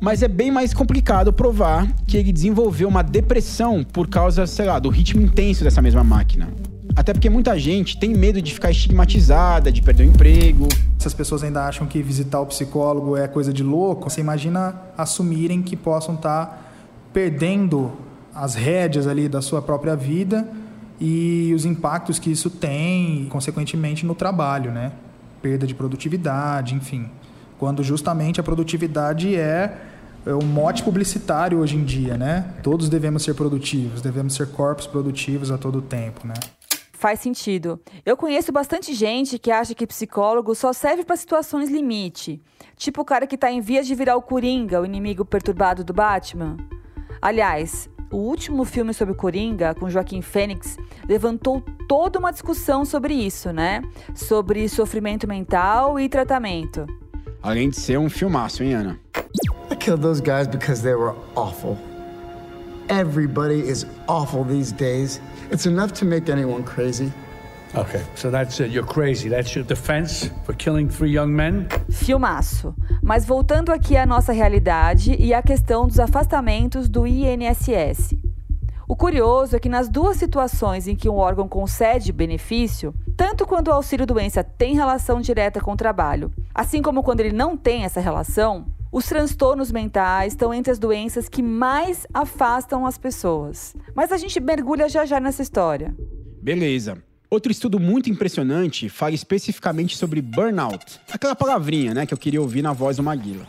Mas 0.00 0.22
é 0.22 0.28
bem 0.28 0.50
mais 0.50 0.72
complicado 0.72 1.30
provar 1.30 1.86
que 2.06 2.16
ele 2.16 2.32
desenvolveu 2.32 2.88
uma 2.88 3.02
depressão 3.02 3.84
por 3.84 4.08
causa, 4.08 4.46
sei 4.46 4.64
lá, 4.64 4.78
do 4.78 4.88
ritmo 4.88 5.20
intenso 5.20 5.62
dessa 5.62 5.82
mesma 5.82 6.02
máquina. 6.02 6.48
Até 6.96 7.12
porque 7.12 7.28
muita 7.28 7.58
gente 7.58 7.98
tem 8.00 8.14
medo 8.14 8.40
de 8.40 8.54
ficar 8.54 8.70
estigmatizada, 8.70 9.70
de 9.70 9.82
perder 9.82 10.04
o 10.04 10.06
emprego. 10.06 10.66
Se 10.98 11.06
as 11.06 11.12
pessoas 11.12 11.44
ainda 11.44 11.66
acham 11.66 11.86
que 11.86 12.02
visitar 12.02 12.40
o 12.40 12.46
psicólogo 12.46 13.18
é 13.18 13.28
coisa 13.28 13.52
de 13.52 13.62
louco, 13.62 14.08
você 14.08 14.22
imagina 14.22 14.80
assumirem 14.96 15.60
que 15.60 15.76
possam 15.76 16.14
estar 16.14 16.72
perdendo 17.12 17.92
as 18.34 18.54
rédeas 18.54 19.06
ali 19.06 19.28
da 19.28 19.42
sua 19.42 19.60
própria 19.60 19.94
vida 19.94 20.48
e 21.00 21.52
os 21.54 21.64
impactos 21.64 22.18
que 22.18 22.30
isso 22.30 22.50
tem, 22.50 23.26
consequentemente, 23.30 24.04
no 24.04 24.14
trabalho, 24.14 24.70
né? 24.70 24.92
Perda 25.40 25.66
de 25.66 25.74
produtividade, 25.74 26.74
enfim. 26.74 27.10
Quando 27.58 27.82
justamente 27.82 28.40
a 28.40 28.42
produtividade 28.42 29.34
é 29.34 29.86
é 30.26 30.34
um 30.34 30.44
mote 30.44 30.82
publicitário 30.82 31.58
hoje 31.58 31.76
em 31.76 31.84
dia, 31.84 32.16
né? 32.16 32.52
Todos 32.62 32.88
devemos 32.90 33.22
ser 33.22 33.34
produtivos, 33.34 34.02
devemos 34.02 34.34
ser 34.34 34.48
corpos 34.48 34.86
produtivos 34.86 35.50
a 35.50 35.56
todo 35.56 35.80
tempo, 35.80 36.26
né? 36.26 36.34
Faz 36.92 37.20
sentido. 37.20 37.80
Eu 38.04 38.14
conheço 38.14 38.52
bastante 38.52 38.92
gente 38.92 39.38
que 39.38 39.50
acha 39.50 39.74
que 39.74 39.86
psicólogo 39.86 40.54
só 40.54 40.74
serve 40.74 41.02
para 41.02 41.16
situações 41.16 41.70
limite. 41.70 42.42
Tipo 42.76 43.00
o 43.00 43.04
cara 43.04 43.26
que 43.26 43.36
está 43.36 43.50
em 43.50 43.62
vias 43.62 43.86
de 43.86 43.94
virar 43.94 44.16
o 44.16 44.22
Coringa, 44.22 44.82
o 44.82 44.84
inimigo 44.84 45.24
perturbado 45.24 45.82
do 45.82 45.94
Batman. 45.94 46.58
Aliás, 47.22 47.88
o 48.10 48.16
último 48.16 48.64
filme 48.64 48.92
sobre 48.92 49.12
o 49.12 49.16
Coringa, 49.16 49.74
com 49.74 49.88
Joaquim 49.88 50.20
Fênix, 50.20 50.76
levantou 51.08 51.62
toda 51.88 52.18
uma 52.18 52.32
discussão 52.32 52.84
sobre 52.84 53.14
isso, 53.14 53.52
né? 53.52 53.82
Sobre 54.14 54.68
sofrimento 54.68 55.28
mental 55.28 55.98
e 55.98 56.08
tratamento. 56.08 56.86
Além 57.42 57.70
de 57.70 57.76
ser 57.76 57.98
um 57.98 58.10
filmaço, 58.10 58.62
hein, 58.62 58.74
Ana? 58.74 59.00
I 59.70 59.76
killed 59.76 60.02
those 60.02 60.20
guys 60.20 60.46
because 60.46 60.82
they 60.82 60.94
were 60.94 61.14
awful. 61.36 61.78
Everybody 62.88 63.60
is 63.60 63.86
awful 64.08 64.44
these 64.44 64.72
days. 64.72 65.20
It's 65.50 65.64
enough 65.64 65.92
to 66.00 66.04
make 66.04 66.30
anyone 66.30 66.64
crazy. 66.64 67.12
Okay, 67.74 68.02
so 68.16 68.30
that's 68.30 68.58
it. 68.60 68.72
You're 68.72 68.86
crazy. 68.86 69.28
That's 69.28 69.54
your 69.54 69.64
defense 69.64 70.28
for 70.44 70.54
killing 70.56 70.88
three 70.88 71.12
young 71.12 71.28
men? 71.28 71.68
Filmaço. 71.88 72.74
Mas 73.00 73.24
voltando 73.24 73.70
aqui 73.70 73.96
à 73.96 74.04
nossa 74.04 74.32
realidade 74.32 75.14
e 75.16 75.32
à 75.32 75.40
questão 75.40 75.86
dos 75.86 76.00
afastamentos 76.00 76.88
do 76.88 77.06
INSS. 77.06 78.16
O 78.88 78.96
curioso 78.96 79.54
é 79.54 79.60
que 79.60 79.68
nas 79.68 79.88
duas 79.88 80.16
situações 80.16 80.88
em 80.88 80.96
que 80.96 81.08
um 81.08 81.16
órgão 81.16 81.46
concede 81.46 82.10
benefício, 82.10 82.92
tanto 83.16 83.46
quando 83.46 83.68
o 83.68 83.72
auxílio-doença 83.72 84.42
tem 84.42 84.74
relação 84.74 85.20
direta 85.20 85.60
com 85.60 85.72
o 85.72 85.76
trabalho, 85.76 86.32
assim 86.52 86.82
como 86.82 87.04
quando 87.04 87.20
ele 87.20 87.32
não 87.32 87.56
tem 87.56 87.84
essa 87.84 88.00
relação, 88.00 88.66
os 88.90 89.06
transtornos 89.06 89.70
mentais 89.70 90.32
estão 90.32 90.52
entre 90.52 90.72
as 90.72 90.78
doenças 90.80 91.28
que 91.28 91.40
mais 91.40 92.04
afastam 92.12 92.84
as 92.84 92.98
pessoas. 92.98 93.76
Mas 93.94 94.10
a 94.10 94.16
gente 94.16 94.40
mergulha 94.40 94.88
já 94.88 95.06
já 95.06 95.20
nessa 95.20 95.42
história. 95.42 95.94
Beleza. 96.42 96.98
Outro 97.30 97.52
estudo 97.52 97.78
muito 97.78 98.10
impressionante 98.10 98.88
fala 98.88 99.14
especificamente 99.14 99.96
sobre 99.96 100.20
burnout, 100.20 101.00
aquela 101.12 101.36
palavrinha 101.36 101.94
né, 101.94 102.04
que 102.04 102.12
eu 102.12 102.18
queria 102.18 102.42
ouvir 102.42 102.60
na 102.60 102.72
voz 102.72 102.96
do 102.96 103.04
Maguila. 103.04 103.46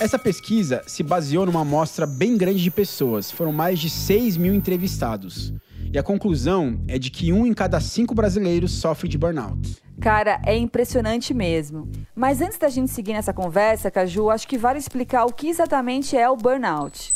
Essa 0.00 0.16
pesquisa 0.16 0.84
se 0.86 1.02
baseou 1.02 1.44
numa 1.44 1.62
amostra 1.62 2.06
bem 2.06 2.36
grande 2.36 2.62
de 2.62 2.70
pessoas, 2.70 3.28
foram 3.28 3.52
mais 3.52 3.80
de 3.80 3.90
6 3.90 4.36
mil 4.36 4.54
entrevistados. 4.54 5.52
E 5.92 5.98
a 5.98 6.02
conclusão 6.02 6.80
é 6.86 6.96
de 6.96 7.10
que 7.10 7.32
um 7.32 7.44
em 7.44 7.52
cada 7.52 7.80
cinco 7.80 8.14
brasileiros 8.14 8.70
sofre 8.70 9.08
de 9.08 9.18
burnout. 9.18 9.82
Cara, 10.00 10.40
é 10.46 10.56
impressionante 10.56 11.34
mesmo. 11.34 11.90
Mas 12.14 12.40
antes 12.40 12.56
da 12.56 12.68
gente 12.68 12.92
seguir 12.92 13.14
nessa 13.14 13.32
conversa, 13.32 13.90
Caju, 13.90 14.30
acho 14.30 14.46
que 14.46 14.56
vale 14.56 14.78
explicar 14.78 15.24
o 15.24 15.32
que 15.32 15.48
exatamente 15.48 16.16
é 16.16 16.30
o 16.30 16.36
burnout. 16.36 17.12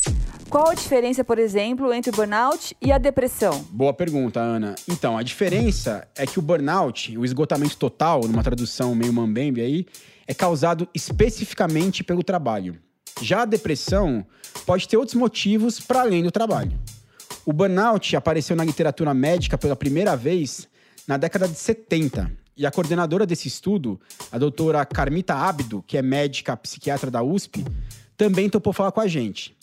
Qual 0.49 0.69
a 0.69 0.75
diferença, 0.75 1.25
por 1.25 1.39
exemplo, 1.39 1.93
entre 1.93 2.11
o 2.11 2.15
burnout 2.15 2.77
e 2.81 2.93
a 2.93 2.99
depressão? 2.99 3.65
Boa 3.71 3.93
pergunta, 3.93 4.41
Ana. 4.41 4.77
Então, 4.89 5.19
a 5.19 5.23
diferença 5.23 6.07
é 6.15 6.25
que 6.25 6.39
o 6.39 6.43
burnout, 6.43 7.19
o 7.19 7.25
esgotamento 7.25 7.77
total, 7.77 8.21
numa 8.23 8.45
tradução 8.45 8.95
meio 8.95 9.13
mambembe 9.13 9.61
aí, 9.61 9.87
é 10.25 10.33
causado 10.33 10.89
especificamente 10.95 12.05
pelo 12.05 12.23
trabalho. 12.23 12.79
Já 13.21 13.43
a 13.43 13.45
depressão 13.45 14.25
pode 14.65 14.87
ter 14.87 14.97
outros 14.97 15.17
motivos 15.17 15.81
para 15.81 16.03
além 16.03 16.23
do 16.23 16.31
trabalho. 16.31 16.79
O 17.45 17.53
burnout 17.53 18.15
apareceu 18.15 18.55
na 18.55 18.65
literatura 18.65 19.13
médica 19.13 19.59
pela 19.59 19.75
primeira 19.75 20.17
vez 20.17 20.69
na 21.09 21.17
década 21.17 21.49
de 21.49 21.57
70 21.57 22.31
e 22.57 22.65
a 22.65 22.71
coordenadora 22.71 23.27
desse 23.27 23.49
estudo, 23.49 24.01
a 24.31 24.39
doutora 24.39 24.87
Carmita 24.87 25.35
Abdo, 25.35 25.85
que 25.87 25.99
é 25.99 26.03
médica 26.03 26.57
psiquiatra 26.57 27.11
da 27.11 27.23
USP, 27.23 27.65
também 28.17 28.49
topou 28.49 28.73
falar 28.73 28.93
com 28.93 29.01
a 29.01 29.07
gente. 29.07 29.57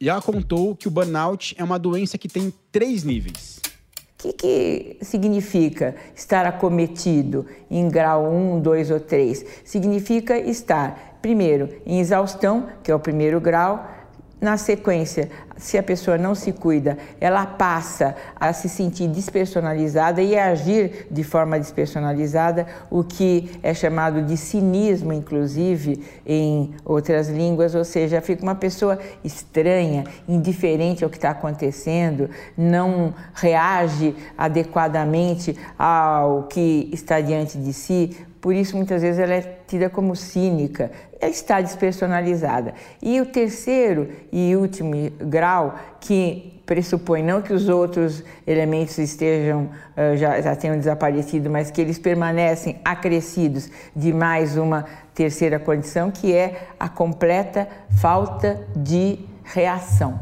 Ela 0.00 0.22
contou 0.22 0.76
que 0.76 0.86
o 0.86 0.90
burnout 0.90 1.56
é 1.58 1.64
uma 1.64 1.78
doença 1.78 2.16
que 2.16 2.28
tem 2.28 2.52
três 2.70 3.02
níveis. 3.02 3.60
O 4.14 4.22
que, 4.22 4.32
que, 4.32 4.96
significa 5.02 5.94
estar 6.14 6.46
acometido 6.46 7.46
em 7.70 7.88
grau 7.88 8.32
1, 8.32 8.60
2 8.60 8.90
ou 8.90 9.00
3? 9.00 9.44
Significa 9.64 10.38
estar, 10.38 11.18
primeiro, 11.20 11.68
em 11.84 12.00
exaustão, 12.00 12.68
que 12.82 12.90
é 12.90 12.94
o 12.94 13.00
primeiro 13.00 13.40
grau, 13.40 13.88
na 14.40 14.56
sequência, 14.56 15.28
se 15.56 15.76
a 15.76 15.82
pessoa 15.82 16.16
não 16.16 16.34
se 16.34 16.52
cuida, 16.52 16.96
ela 17.20 17.44
passa 17.44 18.14
a 18.38 18.52
se 18.52 18.68
sentir 18.68 19.08
despersonalizada 19.08 20.22
e 20.22 20.38
a 20.38 20.50
agir 20.50 21.08
de 21.10 21.24
forma 21.24 21.58
despersonalizada, 21.58 22.66
o 22.88 23.02
que 23.02 23.50
é 23.62 23.74
chamado 23.74 24.22
de 24.22 24.36
cinismo, 24.36 25.12
inclusive, 25.12 26.04
em 26.24 26.74
outras 26.84 27.28
línguas, 27.28 27.74
ou 27.74 27.84
seja, 27.84 28.20
fica 28.20 28.42
uma 28.42 28.54
pessoa 28.54 28.98
estranha, 29.24 30.04
indiferente 30.28 31.02
ao 31.02 31.10
que 31.10 31.16
está 31.16 31.30
acontecendo, 31.30 32.30
não 32.56 33.12
reage 33.34 34.14
adequadamente 34.36 35.58
ao 35.76 36.44
que 36.44 36.88
está 36.92 37.20
diante 37.20 37.58
de 37.58 37.72
si, 37.72 38.16
por 38.40 38.54
isso, 38.54 38.76
muitas 38.76 39.02
vezes, 39.02 39.18
ela 39.18 39.34
é 39.34 39.58
tida 39.66 39.90
como 39.90 40.14
cínica, 40.14 40.90
ela 41.20 41.30
está 41.30 41.60
despersonalizada. 41.60 42.74
E 43.02 43.20
o 43.20 43.26
terceiro 43.26 44.08
e 44.32 44.54
último 44.54 44.92
grau, 45.20 45.74
que 46.00 46.62
pressupõe 46.64 47.22
não 47.22 47.40
que 47.40 47.52
os 47.52 47.68
outros 47.68 48.22
elementos 48.46 48.98
estejam 48.98 49.70
já, 50.16 50.38
já 50.40 50.54
tenham 50.54 50.76
desaparecido, 50.76 51.48
mas 51.48 51.70
que 51.70 51.80
eles 51.80 51.98
permanecem 51.98 52.78
acrescidos 52.84 53.70
de 53.96 54.12
mais 54.12 54.58
uma 54.58 54.84
terceira 55.14 55.58
condição, 55.58 56.10
que 56.10 56.34
é 56.34 56.68
a 56.78 56.86
completa 56.86 57.66
falta 58.00 58.60
de 58.76 59.18
reação. 59.42 60.20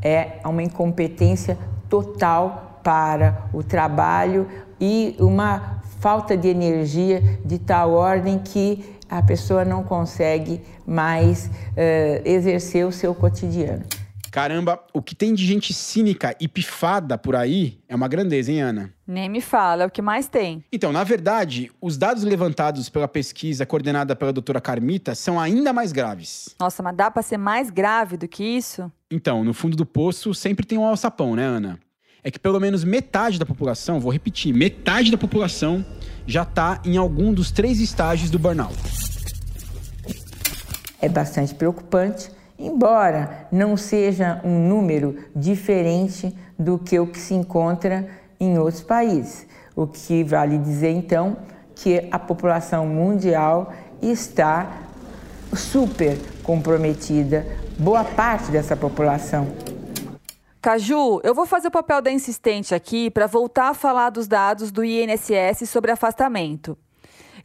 É 0.00 0.38
uma 0.44 0.62
incompetência 0.62 1.58
total 1.88 2.80
para 2.84 3.48
o 3.52 3.64
trabalho 3.64 4.46
e 4.80 5.16
uma 5.18 5.77
falta 6.00 6.36
de 6.36 6.48
energia 6.48 7.22
de 7.44 7.58
tal 7.58 7.92
ordem 7.92 8.38
que 8.38 8.96
a 9.08 9.22
pessoa 9.22 9.64
não 9.64 9.82
consegue 9.82 10.60
mais 10.86 11.46
uh, 11.46 12.22
exercer 12.24 12.86
o 12.86 12.92
seu 12.92 13.14
cotidiano. 13.14 13.84
Caramba, 14.30 14.78
o 14.92 15.00
que 15.00 15.14
tem 15.14 15.34
de 15.34 15.44
gente 15.44 15.72
cínica 15.72 16.36
e 16.38 16.46
pifada 16.46 17.16
por 17.16 17.34
aí 17.34 17.80
é 17.88 17.96
uma 17.96 18.06
grandeza, 18.06 18.52
hein, 18.52 18.60
Ana? 18.60 18.94
Nem 19.06 19.28
me 19.28 19.40
fala, 19.40 19.84
é 19.84 19.86
o 19.86 19.90
que 19.90 20.02
mais 20.02 20.28
tem. 20.28 20.62
Então, 20.70 20.92
na 20.92 21.02
verdade, 21.02 21.72
os 21.80 21.96
dados 21.96 22.22
levantados 22.22 22.90
pela 22.90 23.08
pesquisa 23.08 23.64
coordenada 23.64 24.14
pela 24.14 24.32
doutora 24.32 24.60
Carmita 24.60 25.14
são 25.14 25.40
ainda 25.40 25.72
mais 25.72 25.92
graves. 25.92 26.54
Nossa, 26.60 26.82
mas 26.82 26.94
dá 26.94 27.10
pra 27.10 27.22
ser 27.22 27.38
mais 27.38 27.70
grave 27.70 28.18
do 28.18 28.28
que 28.28 28.44
isso? 28.44 28.92
Então, 29.10 29.42
no 29.42 29.54
fundo 29.54 29.76
do 29.76 29.86
poço 29.86 30.34
sempre 30.34 30.66
tem 30.66 30.76
um 30.76 30.84
alçapão, 30.84 31.34
né, 31.34 31.44
Ana? 31.44 31.80
É 32.22 32.30
que 32.30 32.38
pelo 32.38 32.58
menos 32.60 32.84
metade 32.84 33.38
da 33.38 33.46
população, 33.46 34.00
vou 34.00 34.12
repetir, 34.12 34.52
metade 34.52 35.10
da 35.10 35.18
população 35.18 35.84
já 36.26 36.42
está 36.42 36.80
em 36.84 36.96
algum 36.96 37.32
dos 37.32 37.50
três 37.50 37.80
estágios 37.80 38.30
do 38.30 38.38
burnout. 38.38 38.76
É 41.00 41.08
bastante 41.08 41.54
preocupante, 41.54 42.30
embora 42.58 43.46
não 43.52 43.76
seja 43.76 44.40
um 44.44 44.68
número 44.68 45.16
diferente 45.34 46.34
do 46.58 46.78
que 46.78 46.98
o 46.98 47.06
que 47.06 47.18
se 47.18 47.34
encontra 47.34 48.08
em 48.40 48.58
outros 48.58 48.82
países. 48.82 49.46
O 49.76 49.86
que 49.86 50.24
vale 50.24 50.58
dizer 50.58 50.90
então 50.90 51.36
que 51.74 52.08
a 52.10 52.18
população 52.18 52.86
mundial 52.86 53.72
está 54.02 54.88
super 55.54 56.18
comprometida, 56.42 57.46
boa 57.78 58.04
parte 58.04 58.50
dessa 58.50 58.76
população 58.76 59.46
Caju, 60.60 61.20
eu 61.22 61.34
vou 61.34 61.46
fazer 61.46 61.68
o 61.68 61.70
papel 61.70 62.02
da 62.02 62.10
insistente 62.10 62.74
aqui 62.74 63.10
para 63.10 63.28
voltar 63.28 63.68
a 63.68 63.74
falar 63.74 64.10
dos 64.10 64.26
dados 64.26 64.72
do 64.72 64.84
INSS 64.84 65.68
sobre 65.68 65.92
afastamento. 65.92 66.76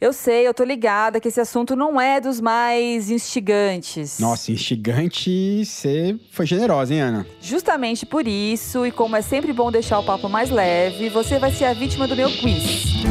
Eu 0.00 0.12
sei, 0.12 0.46
eu 0.46 0.52
tô 0.52 0.64
ligada 0.64 1.20
que 1.20 1.28
esse 1.28 1.40
assunto 1.40 1.76
não 1.76 2.00
é 2.00 2.20
dos 2.20 2.40
mais 2.40 3.10
instigantes. 3.10 4.18
Nossa, 4.18 4.50
instigante, 4.50 5.64
você 5.64 6.18
foi 6.32 6.44
generosa, 6.44 6.92
hein, 6.92 7.00
Ana? 7.00 7.26
Justamente 7.40 8.04
por 8.04 8.26
isso, 8.26 8.84
e 8.84 8.90
como 8.90 9.14
é 9.14 9.22
sempre 9.22 9.52
bom 9.52 9.70
deixar 9.70 10.00
o 10.00 10.04
papo 10.04 10.28
mais 10.28 10.50
leve, 10.50 11.08
você 11.08 11.38
vai 11.38 11.52
ser 11.52 11.66
a 11.66 11.72
vítima 11.72 12.08
do 12.08 12.16
meu 12.16 12.28
quiz. 12.28 13.04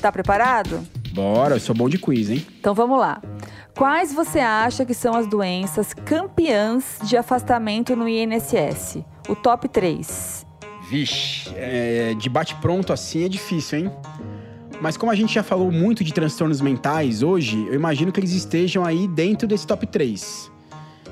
Tá 0.00 0.12
preparado? 0.12 0.99
Bora, 1.12 1.56
eu 1.56 1.60
sou 1.60 1.74
bom 1.74 1.88
de 1.88 1.98
quiz, 1.98 2.30
hein? 2.30 2.46
Então 2.58 2.74
vamos 2.74 2.98
lá. 2.98 3.20
Quais 3.76 4.12
você 4.12 4.38
acha 4.38 4.84
que 4.84 4.94
são 4.94 5.14
as 5.14 5.26
doenças 5.26 5.92
campeãs 5.92 6.98
de 7.02 7.16
afastamento 7.16 7.96
no 7.96 8.08
INSS? 8.08 8.98
O 9.28 9.34
top 9.34 9.68
3. 9.68 10.46
Vixe, 10.88 11.50
é, 11.56 12.14
de 12.14 12.28
bate-pronto 12.28 12.92
assim 12.92 13.24
é 13.24 13.28
difícil, 13.28 13.78
hein? 13.78 13.90
Mas 14.80 14.96
como 14.96 15.12
a 15.12 15.14
gente 15.14 15.34
já 15.34 15.42
falou 15.42 15.70
muito 15.70 16.02
de 16.02 16.12
transtornos 16.12 16.60
mentais 16.60 17.22
hoje, 17.22 17.66
eu 17.68 17.74
imagino 17.74 18.10
que 18.10 18.18
eles 18.18 18.32
estejam 18.32 18.84
aí 18.84 19.06
dentro 19.06 19.46
desse 19.46 19.66
top 19.66 19.86
3. 19.86 20.50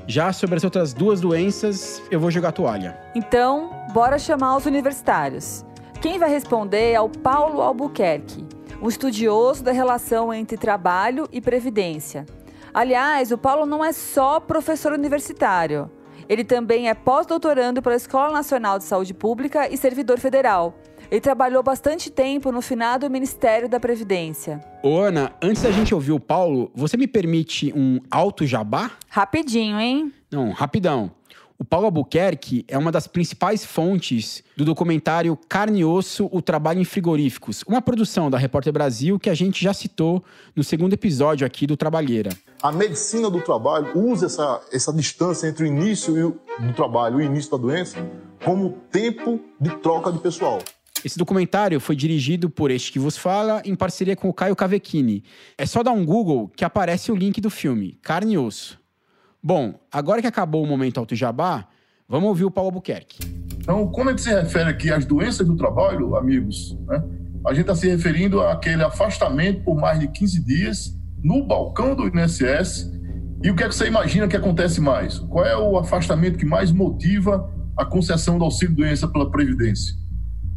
Já 0.06 0.32
sobre 0.32 0.56
as 0.56 0.64
outras 0.64 0.94
duas 0.94 1.20
doenças, 1.20 2.02
eu 2.10 2.18
vou 2.18 2.30
jogar 2.30 2.52
toalha. 2.52 2.98
Então, 3.14 3.70
bora 3.92 4.18
chamar 4.18 4.56
os 4.56 4.64
universitários. 4.64 5.66
Quem 6.00 6.18
vai 6.18 6.30
responder 6.30 6.92
é 6.92 7.00
o 7.00 7.08
Paulo 7.08 7.60
Albuquerque, 7.60 8.46
um 8.80 8.88
estudioso 8.88 9.62
da 9.62 9.72
relação 9.72 10.32
entre 10.32 10.56
trabalho 10.56 11.28
e 11.32 11.40
previdência. 11.40 12.24
Aliás, 12.72 13.32
o 13.32 13.38
Paulo 13.38 13.66
não 13.66 13.84
é 13.84 13.92
só 13.92 14.38
professor 14.38 14.92
universitário. 14.92 15.90
Ele 16.28 16.44
também 16.44 16.88
é 16.88 16.94
pós-doutorando 16.94 17.82
pela 17.82 17.96
Escola 17.96 18.32
Nacional 18.32 18.78
de 18.78 18.84
Saúde 18.84 19.14
Pública 19.14 19.72
e 19.72 19.76
servidor 19.76 20.18
federal. 20.18 20.74
Ele 21.10 21.20
trabalhou 21.20 21.62
bastante 21.62 22.10
tempo 22.10 22.52
no 22.52 22.60
finado 22.60 23.08
Ministério 23.08 23.68
da 23.68 23.80
Previdência. 23.80 24.60
Ô, 24.82 24.98
Ana, 24.98 25.32
antes 25.42 25.62
da 25.62 25.70
gente 25.70 25.94
ouvir 25.94 26.12
o 26.12 26.20
Paulo, 26.20 26.70
você 26.74 26.98
me 26.98 27.06
permite 27.06 27.72
um 27.74 27.98
alto 28.10 28.46
jabá? 28.46 28.90
Rapidinho, 29.08 29.80
hein? 29.80 30.12
Não, 30.30 30.50
rapidão. 30.50 31.10
O 31.60 31.64
Paulo 31.64 31.86
Albuquerque 31.86 32.64
é 32.68 32.78
uma 32.78 32.92
das 32.92 33.08
principais 33.08 33.64
fontes 33.64 34.44
do 34.56 34.64
documentário 34.64 35.36
Carne 35.48 35.80
e 35.80 35.84
Osso, 35.84 36.28
o 36.30 36.40
Trabalho 36.40 36.80
em 36.80 36.84
Frigoríficos, 36.84 37.64
uma 37.66 37.82
produção 37.82 38.30
da 38.30 38.38
Repórter 38.38 38.72
Brasil 38.72 39.18
que 39.18 39.28
a 39.28 39.34
gente 39.34 39.60
já 39.64 39.74
citou 39.74 40.22
no 40.54 40.62
segundo 40.62 40.92
episódio 40.92 41.44
aqui 41.44 41.66
do 41.66 41.76
Trabalheira. 41.76 42.30
A 42.62 42.70
medicina 42.70 43.28
do 43.28 43.40
trabalho 43.40 43.90
usa 43.98 44.26
essa, 44.26 44.60
essa 44.72 44.92
distância 44.92 45.48
entre 45.48 45.64
o 45.64 45.66
início 45.66 46.40
do 46.60 46.72
trabalho 46.74 47.20
e 47.20 47.24
o 47.24 47.26
início 47.26 47.50
da 47.50 47.56
doença 47.56 47.98
como 48.44 48.78
tempo 48.92 49.40
de 49.60 49.70
troca 49.78 50.12
de 50.12 50.20
pessoal. 50.20 50.60
Esse 51.04 51.18
documentário 51.18 51.80
foi 51.80 51.96
dirigido 51.96 52.48
por 52.48 52.70
este 52.70 52.92
que 52.92 53.00
vos 53.00 53.16
fala, 53.16 53.62
em 53.64 53.74
parceria 53.74 54.14
com 54.14 54.28
o 54.28 54.34
Caio 54.34 54.54
Cavecchini. 54.54 55.24
É 55.56 55.66
só 55.66 55.82
dar 55.82 55.90
um 55.90 56.06
Google 56.06 56.52
que 56.54 56.64
aparece 56.64 57.10
o 57.10 57.16
link 57.16 57.40
do 57.40 57.50
filme, 57.50 57.98
Carne 58.00 58.34
e 58.34 58.38
Osso. 58.38 58.78
Bom, 59.42 59.74
agora 59.92 60.20
que 60.20 60.26
acabou 60.26 60.64
o 60.64 60.66
momento 60.66 60.98
Alto 60.98 61.14
Jabá, 61.14 61.66
vamos 62.08 62.28
ouvir 62.28 62.44
o 62.44 62.50
Paulo 62.50 62.70
Albuquerque. 62.70 63.18
Então, 63.60 63.86
quando 63.88 64.08
a 64.08 64.10
gente 64.10 64.22
se 64.22 64.30
refere 64.30 64.68
aqui 64.68 64.92
às 64.92 65.04
doenças 65.04 65.46
do 65.46 65.56
trabalho, 65.56 66.16
amigos, 66.16 66.76
né, 66.86 67.02
a 67.46 67.50
gente 67.50 67.62
está 67.62 67.74
se 67.74 67.88
referindo 67.88 68.40
àquele 68.40 68.82
afastamento 68.82 69.62
por 69.62 69.76
mais 69.76 70.00
de 70.00 70.08
15 70.08 70.44
dias 70.44 70.98
no 71.22 71.46
balcão 71.46 71.94
do 71.94 72.08
INSS. 72.08 72.90
E 73.42 73.50
o 73.50 73.54
que 73.54 73.62
é 73.62 73.68
que 73.68 73.74
você 73.74 73.86
imagina 73.86 74.26
que 74.26 74.36
acontece 74.36 74.80
mais? 74.80 75.18
Qual 75.20 75.44
é 75.44 75.56
o 75.56 75.78
afastamento 75.78 76.36
que 76.36 76.44
mais 76.44 76.72
motiva 76.72 77.48
a 77.76 77.84
concessão 77.84 78.38
do 78.38 78.44
auxílio-doença 78.44 79.06
pela 79.06 79.30
Previdência? 79.30 79.94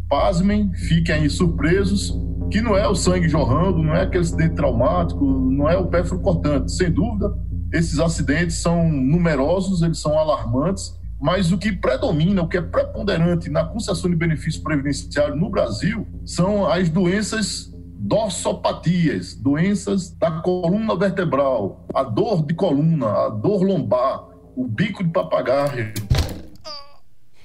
Pasmem, 0.09 0.73
fiquem 0.73 1.15
aí 1.15 1.29
surpresos, 1.29 2.13
que 2.49 2.61
não 2.61 2.75
é 2.75 2.87
o 2.87 2.95
sangue 2.95 3.29
jorrando, 3.29 3.83
não 3.83 3.95
é 3.95 4.01
aquele 4.01 4.23
acidente 4.23 4.55
traumático, 4.55 5.23
não 5.23 5.69
é 5.69 5.77
o 5.77 5.87
pérfuro 5.87 6.19
cortante. 6.21 6.71
Sem 6.71 6.91
dúvida, 6.91 7.31
esses 7.71 7.99
acidentes 7.99 8.57
são 8.57 8.89
numerosos, 8.89 9.81
eles 9.81 9.99
são 9.99 10.17
alarmantes, 10.17 10.99
mas 11.19 11.51
o 11.51 11.57
que 11.57 11.71
predomina, 11.71 12.41
o 12.41 12.47
que 12.47 12.57
é 12.57 12.61
preponderante 12.61 13.49
na 13.49 13.63
concessão 13.63 14.09
de 14.09 14.15
benefício 14.15 14.63
previdenciário 14.63 15.35
no 15.35 15.49
Brasil 15.49 16.07
são 16.25 16.67
as 16.67 16.89
doenças 16.89 17.71
dorsopatias, 17.73 19.35
doenças 19.35 20.09
da 20.09 20.41
coluna 20.41 20.95
vertebral, 20.95 21.85
a 21.93 22.03
dor 22.03 22.43
de 22.45 22.55
coluna, 22.55 23.07
a 23.07 23.29
dor 23.29 23.61
lombar, 23.61 24.27
o 24.55 24.67
bico 24.67 25.03
de 25.03 25.11
papagaio. 25.11 25.93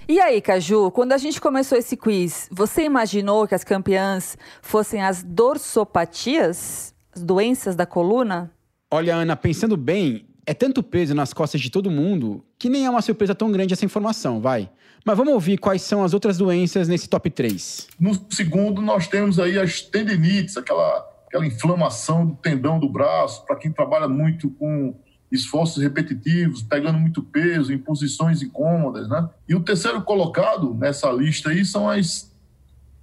E 0.08 0.20
aí, 0.20 0.40
Caju, 0.40 0.90
quando 0.92 1.12
a 1.12 1.18
gente 1.18 1.40
começou 1.40 1.76
esse 1.76 1.96
quiz, 1.96 2.48
você 2.50 2.84
imaginou 2.84 3.46
que 3.46 3.54
as 3.54 3.64
campeãs 3.64 4.38
fossem 4.62 5.02
as 5.02 5.22
dorsopatias, 5.22 6.94
as 7.14 7.22
doenças 7.22 7.76
da 7.76 7.84
coluna? 7.84 8.55
Olha, 8.90 9.16
Ana, 9.16 9.34
pensando 9.34 9.76
bem, 9.76 10.26
é 10.46 10.54
tanto 10.54 10.80
peso 10.80 11.12
nas 11.12 11.32
costas 11.32 11.60
de 11.60 11.70
todo 11.70 11.90
mundo 11.90 12.44
que 12.56 12.68
nem 12.68 12.86
é 12.86 12.90
uma 12.90 13.02
surpresa 13.02 13.34
tão 13.34 13.50
grande 13.50 13.72
essa 13.72 13.84
informação, 13.84 14.40
vai. 14.40 14.70
Mas 15.04 15.16
vamos 15.16 15.34
ouvir 15.34 15.58
quais 15.58 15.82
são 15.82 16.04
as 16.04 16.14
outras 16.14 16.38
doenças 16.38 16.86
nesse 16.86 17.08
top 17.08 17.28
3. 17.28 17.88
No 17.98 18.14
segundo, 18.30 18.80
nós 18.80 19.08
temos 19.08 19.40
aí 19.40 19.58
as 19.58 19.80
tendinites, 19.80 20.56
aquela, 20.56 21.04
aquela 21.26 21.44
inflamação 21.44 22.26
do 22.26 22.36
tendão 22.36 22.78
do 22.78 22.88
braço, 22.88 23.44
para 23.44 23.56
quem 23.56 23.72
trabalha 23.72 24.06
muito 24.06 24.50
com 24.50 24.94
esforços 25.32 25.82
repetitivos, 25.82 26.62
pegando 26.62 26.98
muito 26.98 27.22
peso, 27.22 27.72
em 27.72 27.78
posições 27.78 28.40
incômodas, 28.40 29.08
né? 29.08 29.28
E 29.48 29.54
o 29.56 29.60
terceiro 29.60 30.00
colocado 30.02 30.72
nessa 30.74 31.10
lista 31.10 31.50
aí 31.50 31.64
são 31.64 31.88
as, 31.88 32.32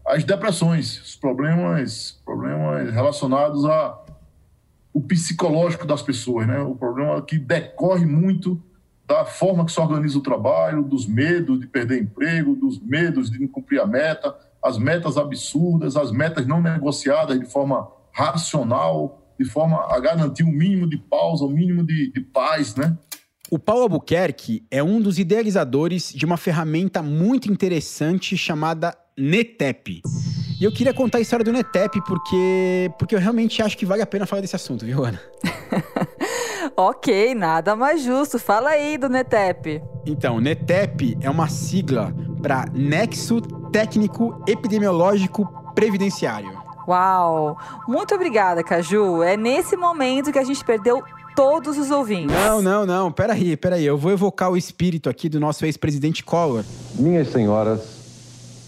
as 0.07 0.23
depressões, 0.23 1.01
os 1.01 1.15
problemas, 1.17 2.21
problemas 2.23 2.93
relacionados 2.93 3.65
a 3.65 4.02
o 4.93 5.01
psicológico 5.01 5.87
das 5.87 6.01
pessoas, 6.01 6.47
né? 6.47 6.59
O 6.59 6.75
problema 6.75 7.21
que 7.21 7.37
decorre 7.37 8.05
muito 8.05 8.61
da 9.05 9.25
forma 9.25 9.65
que 9.65 9.71
se 9.71 9.79
organiza 9.79 10.17
o 10.17 10.21
trabalho, 10.21 10.83
dos 10.83 11.07
medos 11.07 11.59
de 11.59 11.67
perder 11.67 12.01
emprego, 12.01 12.55
dos 12.55 12.79
medos 12.79 13.29
de 13.29 13.39
não 13.39 13.47
cumprir 13.47 13.81
a 13.81 13.87
meta, 13.87 14.33
as 14.63 14.77
metas 14.77 15.17
absurdas, 15.17 15.97
as 15.97 16.11
metas 16.11 16.47
não 16.47 16.61
negociadas 16.61 17.37
de 17.37 17.45
forma 17.45 17.87
racional, 18.11 19.21
de 19.37 19.45
forma 19.45 19.77
a 19.89 19.99
garantir 19.99 20.43
o 20.43 20.47
um 20.47 20.51
mínimo 20.51 20.87
de 20.87 20.97
pausa, 20.97 21.43
o 21.43 21.47
um 21.47 21.51
mínimo 21.51 21.85
de, 21.85 22.11
de 22.11 22.21
paz, 22.21 22.75
né? 22.75 22.97
O 23.51 23.59
Paulo 23.59 23.83
Albuquerque 23.83 24.65
é 24.71 24.81
um 24.81 25.01
dos 25.01 25.19
idealizadores 25.19 26.13
de 26.13 26.25
uma 26.25 26.37
ferramenta 26.37 27.03
muito 27.03 27.51
interessante 27.51 28.37
chamada 28.37 28.97
NETEP. 29.17 30.01
E 30.63 30.65
eu 30.65 30.71
queria 30.71 30.93
contar 30.93 31.17
a 31.17 31.21
história 31.21 31.43
do 31.43 31.51
NETEP 31.51 31.99
porque, 32.05 32.89
porque 32.97 33.13
eu 33.13 33.19
realmente 33.19 33.61
acho 33.61 33.77
que 33.77 33.85
vale 33.85 34.01
a 34.01 34.05
pena 34.05 34.25
falar 34.25 34.41
desse 34.41 34.55
assunto, 34.55 34.85
viu, 34.85 35.03
Ana? 35.03 35.19
ok, 36.77 37.35
nada 37.35 37.75
mais 37.75 38.01
justo. 38.01 38.39
Fala 38.39 38.69
aí 38.69 38.97
do 38.97 39.09
NETEP. 39.09 39.83
Então, 40.05 40.39
NETEP 40.39 41.17
é 41.19 41.29
uma 41.29 41.49
sigla 41.49 42.15
para 42.41 42.65
Nexo 42.73 43.41
Técnico 43.73 44.41
Epidemiológico 44.47 45.45
Previdenciário. 45.75 46.57
Uau! 46.87 47.57
Muito 47.85 48.15
obrigada, 48.15 48.63
Caju. 48.63 49.21
É 49.21 49.35
nesse 49.35 49.75
momento 49.75 50.31
que 50.31 50.39
a 50.39 50.45
gente 50.45 50.63
perdeu 50.63 51.03
todos 51.35 51.77
os 51.77 51.91
ouvintes. 51.91 52.33
Não, 52.33 52.61
não, 52.61 52.85
não. 52.85 53.11
Peraí, 53.11 53.57
peraí. 53.57 53.85
Eu 53.85 53.97
vou 53.97 54.13
evocar 54.13 54.49
o 54.49 54.55
espírito 54.55 55.09
aqui 55.09 55.27
do 55.27 55.41
nosso 55.41 55.65
ex-presidente 55.65 56.23
Collor. 56.23 56.63
Minhas 56.95 57.27
senhoras, 57.27 57.81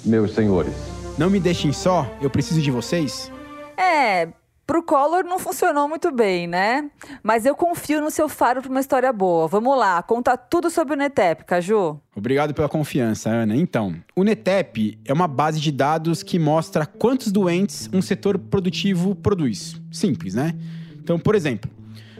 meus 0.04 0.36
senhores. 0.36 0.95
Não 1.17 1.30
me 1.30 1.39
deixem 1.39 1.71
só, 1.71 2.13
eu 2.21 2.30
preciso 2.30 2.62
de 2.62 2.69
vocês. 2.69 3.32
É, 3.78 4.28
pro 4.67 4.84
Collor 4.84 5.23
não 5.23 5.39
funcionou 5.39 5.88
muito 5.88 6.12
bem, 6.12 6.45
né? 6.45 6.91
Mas 7.23 7.45
eu 7.45 7.56
confio 7.56 8.01
no 8.01 8.12
seu 8.12 8.28
faro 8.28 8.62
pra 8.62 8.69
uma 8.69 8.82
história 8.82 9.13
boa. 9.13 9.47
Vamos 9.47 9.78
lá, 9.78 10.04
conta 10.04 10.36
tudo 10.36 10.69
sobre 10.69 10.93
o 10.93 10.97
NETEP, 10.97 11.45
Caju. 11.45 12.01
Obrigado 12.13 12.54
pela 12.54 12.67
confiança, 12.67 13.30
Ana. 13.30 13.56
Então, 13.56 13.95
o 14.13 14.25
NETEP 14.25 14.99
é 15.06 15.13
uma 15.13 15.25
base 15.25 15.62
de 15.62 15.71
dados 15.71 16.21
que 16.21 16.38
mostra 16.38 16.86
quantos 16.86 17.32
doentes 17.32 17.89
um 17.93 18.01
setor 18.01 18.38
produtivo 18.38 19.15
produz. 19.15 19.80
Simples, 19.93 20.36
né? 20.36 20.54
Então, 21.01 21.17
por 21.17 21.34
exemplo, 21.34 21.71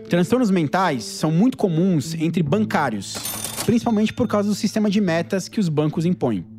transtornos 0.10 0.49
mentais 0.49 1.03
são 1.03 1.31
muito 1.31 1.58
comuns 1.58 2.13
entre 2.13 2.41
bancários, 2.41 3.17
principalmente 3.65 4.13
por 4.13 4.25
causa 4.25 4.47
do 4.47 4.55
sistema 4.55 4.89
de 4.89 5.01
metas 5.01 5.49
que 5.49 5.60
os 5.60 5.67
bancos 5.67 6.05
impõem. 6.05 6.55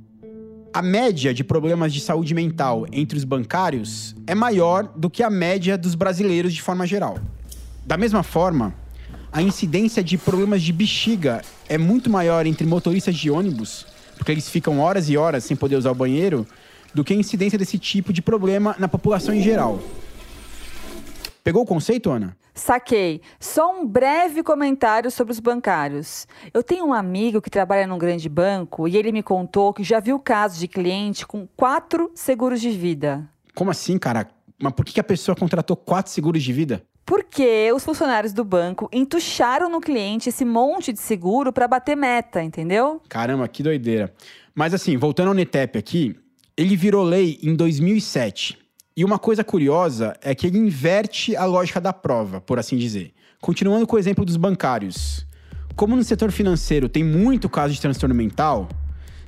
A 0.77 0.83
média 0.83 1.33
de 1.33 1.43
problemas 1.43 1.91
de 1.91 2.01
saúde 2.01 2.35
mental 2.35 2.87
entre 2.93 3.17
os 3.17 3.25
bancários 3.25 4.15
é 4.27 4.35
maior 4.35 4.93
do 4.95 5.09
que 5.09 5.23
a 5.23 5.31
média 5.31 5.79
dos 5.79 5.95
brasileiros 5.95 6.53
de 6.53 6.61
forma 6.61 6.87
geral. 6.87 7.19
Da 7.87 7.97
mesma 7.97 8.23
forma, 8.23 8.75
a 9.33 9.41
incidência 9.41 10.05
de 10.05 10.19
problemas 10.19 10.61
de 10.63 10.75
bexiga 10.75 11.41
é 11.67 11.79
muito 11.79 12.11
maior 12.11 12.45
entre 12.45 12.67
motoristas 12.67 13.17
de 13.17 13.31
ônibus, 13.31 13.87
porque 14.19 14.31
eles 14.31 14.51
ficam 14.51 14.79
horas 14.79 15.09
e 15.09 15.17
horas 15.17 15.45
sem 15.45 15.57
poder 15.57 15.77
usar 15.77 15.93
o 15.93 15.95
banheiro, 15.95 16.47
do 16.93 17.03
que 17.03 17.15
a 17.15 17.17
incidência 17.17 17.59
desse 17.59 17.79
tipo 17.79 18.13
de 18.13 18.21
problema 18.21 18.77
na 18.79 18.87
população 18.87 19.35
em 19.35 19.43
geral. 19.43 19.81
Pegou 21.43 21.63
o 21.63 21.67
conceito, 21.67 22.11
Ana? 22.11 22.37
Saquei. 22.57 23.21
Só 23.39 23.71
um 23.71 23.87
breve 23.87 24.43
comentário 24.43 25.11
sobre 25.11 25.31
os 25.31 25.39
bancários. 25.39 26.27
Eu 26.55 26.63
tenho 26.63 26.87
um 26.87 26.95
amigo 26.95 27.41
que 27.43 27.51
trabalha 27.51 27.87
num 27.87 27.99
grande 27.99 28.31
banco 28.31 28.89
e 28.89 28.97
ele 28.97 29.13
me 29.13 29.23
contou 29.23 29.75
que 29.75 29.85
já 29.85 30.01
viu 30.01 30.19
casos 30.19 30.59
de 30.59 30.67
cliente 30.67 31.27
com 31.27 31.47
quatro 31.55 32.11
seguros 32.15 32.59
de 32.61 32.71
vida. 32.71 33.29
Como 33.55 33.71
assim, 33.71 33.99
cara? 33.99 34.27
Mas 34.59 34.73
por 34.73 34.87
que 34.87 34.99
a 34.99 35.05
pessoa 35.05 35.37
contratou 35.37 35.77
quatro 35.77 36.11
seguros 36.11 36.43
de 36.43 36.51
vida? 36.51 36.83
Porque 37.05 37.71
os 37.73 37.85
funcionários 37.85 38.33
do 38.33 38.43
banco 38.43 38.89
entucharam 38.91 39.69
no 39.69 39.81
cliente 39.81 40.31
esse 40.31 40.45
monte 40.45 40.95
de 40.95 40.99
seguro 40.99 41.53
para 41.53 41.69
bater 41.69 41.95
meta, 41.95 42.43
entendeu? 42.43 43.03
Caramba, 43.07 43.47
que 43.47 43.63
doideira. 43.63 44.13
Mas 44.55 44.73
assim, 44.73 44.97
voltando 44.97 45.29
ao 45.29 45.35
Netep 45.35 45.79
aqui, 45.79 46.17
ele 46.57 46.75
virou 46.75 47.05
lei 47.05 47.39
em 47.43 47.55
2007. 47.55 48.66
E 48.99 49.05
uma 49.05 49.19
coisa 49.19 49.45
curiosa 49.45 50.17
é 50.23 50.35
que 50.35 50.47
ele 50.47 50.57
inverte 50.57 51.37
a 51.37 51.45
lógica 51.45 51.79
da 51.79 51.93
prova, 51.93 52.41
por 52.41 52.59
assim 52.59 52.79
dizer. 52.79 53.13
Continuando 53.43 53.87
com 53.87 53.95
o 53.95 53.99
exemplo 53.99 54.25
dos 54.25 54.39
bancários. 54.39 55.27
Como 55.75 55.95
no 55.95 56.03
setor 56.03 56.33
financeiro 56.33 56.89
tem 56.89 57.05
muito 57.05 57.47
caso 57.47 57.75
de 57.75 57.81
transtorno 57.81 58.15
mental, 58.15 58.67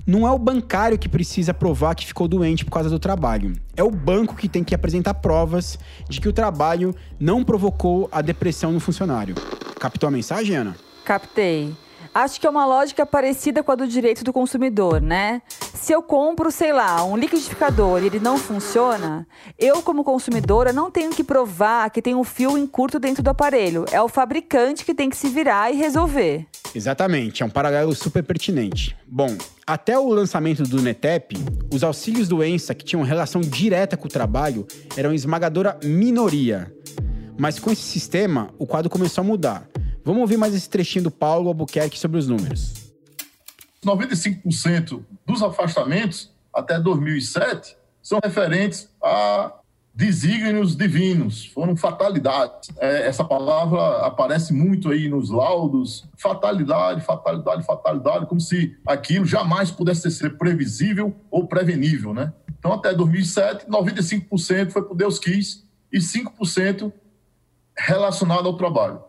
não 0.06 0.26
é 0.26 0.30
o 0.30 0.38
bancário 0.38 0.98
que 0.98 1.06
precisa 1.06 1.52
provar 1.52 1.94
que 1.94 2.06
ficou 2.06 2.26
doente 2.26 2.64
por 2.64 2.70
causa 2.70 2.88
do 2.88 2.98
trabalho. 2.98 3.52
É 3.76 3.82
o 3.82 3.90
banco 3.90 4.34
que 4.34 4.48
tem 4.48 4.64
que 4.64 4.74
apresentar 4.74 5.12
provas 5.12 5.78
de 6.08 6.18
que 6.18 6.30
o 6.30 6.32
trabalho 6.32 6.94
não 7.20 7.44
provocou 7.44 8.08
a 8.10 8.22
depressão 8.22 8.72
no 8.72 8.80
funcionário. 8.80 9.34
Captou 9.78 10.08
a 10.08 10.10
mensagem, 10.10 10.56
Ana? 10.56 10.76
Captei. 11.04 11.76
Acho 12.14 12.40
que 12.40 12.46
é 12.46 12.50
uma 12.50 12.66
lógica 12.66 13.06
parecida 13.06 13.62
com 13.62 13.72
a 13.72 13.74
do 13.74 13.86
direito 13.86 14.24
do 14.24 14.32
consumidor, 14.32 15.00
né? 15.00 15.42
Se 15.74 15.92
eu 15.92 16.02
compro, 16.02 16.50
sei 16.50 16.72
lá, 16.72 17.04
um 17.04 17.16
liquidificador 17.16 18.02
e 18.02 18.06
ele 18.06 18.18
não 18.18 18.36
funciona, 18.36 19.26
eu, 19.58 19.82
como 19.82 20.02
consumidora, 20.02 20.72
não 20.72 20.90
tenho 20.90 21.10
que 21.10 21.22
provar 21.22 21.88
que 21.90 22.02
tem 22.02 22.14
um 22.14 22.24
fio 22.24 22.58
em 22.58 22.66
curto 22.66 22.98
dentro 22.98 23.22
do 23.22 23.30
aparelho. 23.30 23.84
É 23.92 24.00
o 24.02 24.08
fabricante 24.08 24.84
que 24.84 24.94
tem 24.94 25.08
que 25.08 25.16
se 25.16 25.28
virar 25.28 25.72
e 25.72 25.76
resolver. 25.76 26.46
Exatamente, 26.74 27.42
é 27.42 27.46
um 27.46 27.50
paralelo 27.50 27.94
super 27.94 28.22
pertinente. 28.22 28.96
Bom, 29.06 29.36
até 29.66 29.98
o 29.98 30.08
lançamento 30.08 30.62
do 30.64 30.82
NETEP, 30.82 31.36
os 31.72 31.84
auxílios 31.84 32.28
doença 32.28 32.74
que 32.74 32.84
tinham 32.84 33.02
relação 33.02 33.40
direta 33.40 33.96
com 33.96 34.06
o 34.06 34.10
trabalho 34.10 34.66
eram 34.96 35.12
esmagadora 35.12 35.78
minoria. 35.82 36.72
Mas 37.38 37.58
com 37.58 37.70
esse 37.70 37.82
sistema, 37.82 38.50
o 38.58 38.66
quadro 38.66 38.90
começou 38.90 39.22
a 39.22 39.24
mudar. 39.24 39.68
Vamos 40.04 40.22
ouvir 40.22 40.36
mais 40.36 40.54
esse 40.54 40.68
trechinho 40.68 41.04
do 41.04 41.10
Paulo 41.10 41.48
Albuquerque 41.48 41.98
sobre 41.98 42.18
os 42.18 42.26
números. 42.26 42.74
95% 43.84 45.04
dos 45.26 45.42
afastamentos 45.42 46.30
até 46.52 46.78
2007 46.78 47.76
são 48.02 48.18
referentes 48.22 48.88
a 49.02 49.52
desígnios 49.94 50.76
divinos, 50.76 51.46
foram 51.46 51.76
fatalidades. 51.76 52.70
É, 52.78 53.08
essa 53.08 53.24
palavra 53.24 54.06
aparece 54.06 54.52
muito 54.52 54.90
aí 54.90 55.08
nos 55.08 55.28
laudos, 55.28 56.08
fatalidade, 56.16 57.00
fatalidade, 57.00 57.64
fatalidade, 57.64 58.26
como 58.26 58.40
se 58.40 58.76
aquilo 58.86 59.26
jamais 59.26 59.72
pudesse 59.72 60.08
ser 60.10 60.38
previsível 60.38 61.16
ou 61.30 61.48
prevenível, 61.48 62.14
né? 62.14 62.32
Então, 62.58 62.72
até 62.72 62.94
2007, 62.94 63.66
95% 63.66 64.70
foi 64.70 64.82
por 64.82 64.96
Deus 64.96 65.18
quis 65.18 65.64
e 65.92 65.98
5% 65.98 66.92
relacionado 67.76 68.46
ao 68.46 68.56
trabalho. 68.56 69.00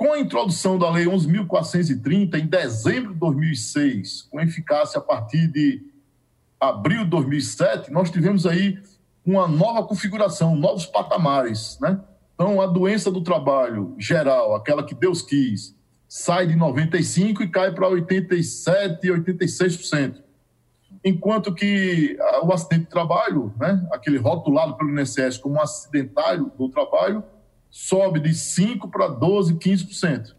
Com 0.00 0.14
a 0.14 0.18
introdução 0.18 0.78
da 0.78 0.88
Lei 0.88 1.04
11.430, 1.04 2.36
em 2.36 2.46
dezembro 2.46 3.12
de 3.12 3.20
2006, 3.20 4.22
com 4.30 4.40
eficácia 4.40 4.98
a 4.98 5.02
partir 5.02 5.46
de 5.46 5.82
abril 6.58 7.04
de 7.04 7.10
2007, 7.10 7.92
nós 7.92 8.10
tivemos 8.10 8.46
aí 8.46 8.78
uma 9.26 9.46
nova 9.46 9.86
configuração, 9.86 10.56
novos 10.56 10.86
patamares, 10.86 11.76
né? 11.82 12.00
Então, 12.34 12.62
a 12.62 12.66
doença 12.66 13.10
do 13.10 13.20
trabalho 13.20 13.94
geral, 13.98 14.54
aquela 14.54 14.82
que 14.82 14.94
Deus 14.94 15.20
quis, 15.20 15.76
sai 16.08 16.46
de 16.46 16.54
95% 16.54 17.42
e 17.42 17.48
cai 17.48 17.70
para 17.70 17.86
87%, 17.86 19.00
86%. 19.02 20.22
Enquanto 21.04 21.54
que 21.54 22.16
o 22.42 22.50
acidente 22.54 22.84
de 22.84 22.90
trabalho, 22.90 23.52
né, 23.60 23.86
aquele 23.92 24.16
rotulado 24.16 24.78
pelo 24.78 24.98
INSS 24.98 25.36
como 25.36 25.56
um 25.56 25.60
acidentário 25.60 26.50
do 26.56 26.70
trabalho, 26.70 27.22
sobe 27.70 28.20
de 28.20 28.30
5% 28.30 28.90
para 28.90 29.08
12%, 29.08 29.58
15%. 29.58 30.34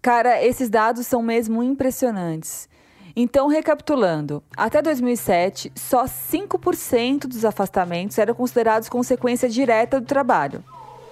Cara, 0.00 0.42
esses 0.42 0.68
dados 0.68 1.06
são 1.06 1.22
mesmo 1.22 1.62
impressionantes. 1.62 2.68
Então, 3.16 3.46
recapitulando, 3.46 4.42
até 4.56 4.82
2007, 4.82 5.70
só 5.76 6.04
5% 6.04 7.28
dos 7.28 7.44
afastamentos 7.44 8.18
eram 8.18 8.34
considerados 8.34 8.88
consequência 8.88 9.48
direta 9.48 10.00
do 10.00 10.06
trabalho. 10.06 10.64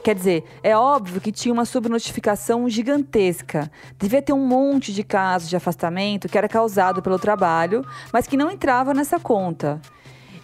Quer 0.03 0.17
dizer, 0.17 0.45
é 0.65 0.77
óbvio 0.77 1.21
que 1.21 1.31
tinha 1.31 1.53
uma 1.53 1.65
subnotificação 1.65 2.69
gigantesca. 2.69 3.71
Devia 3.97 4.21
ter 4.21 4.33
um 4.33 4.45
monte 4.45 4.93
de 4.93 5.05
casos 5.05 5.49
de 5.49 5.55
afastamento 5.55 6.29
que 6.29 6.37
era 6.37 6.49
causado 6.49 7.01
pelo 7.01 7.21
trabalho, 7.21 7.87
mas 8.13 8.27
que 8.27 8.37
não 8.37 8.51
entrava 8.51 8.93
nessa 8.93 9.21
conta. 9.21 9.81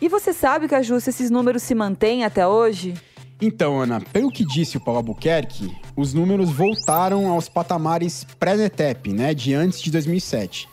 E 0.00 0.08
você 0.08 0.32
sabe, 0.32 0.68
Caju, 0.68 1.00
se 1.00 1.10
esses 1.10 1.28
números 1.28 1.64
se 1.64 1.74
mantêm 1.74 2.24
até 2.24 2.46
hoje? 2.46 2.94
Então, 3.40 3.80
Ana, 3.80 4.00
pelo 4.00 4.32
que 4.32 4.44
disse 4.44 4.76
o 4.76 4.80
Paulo 4.80 4.98
Albuquerque, 4.98 5.72
os 5.94 6.12
números 6.12 6.50
voltaram 6.50 7.28
aos 7.28 7.48
patamares 7.48 8.24
pré-NETEP, 8.38 9.12
né, 9.12 9.32
de 9.32 9.54
antes 9.54 9.80
de 9.80 9.92
2007. 9.92 10.68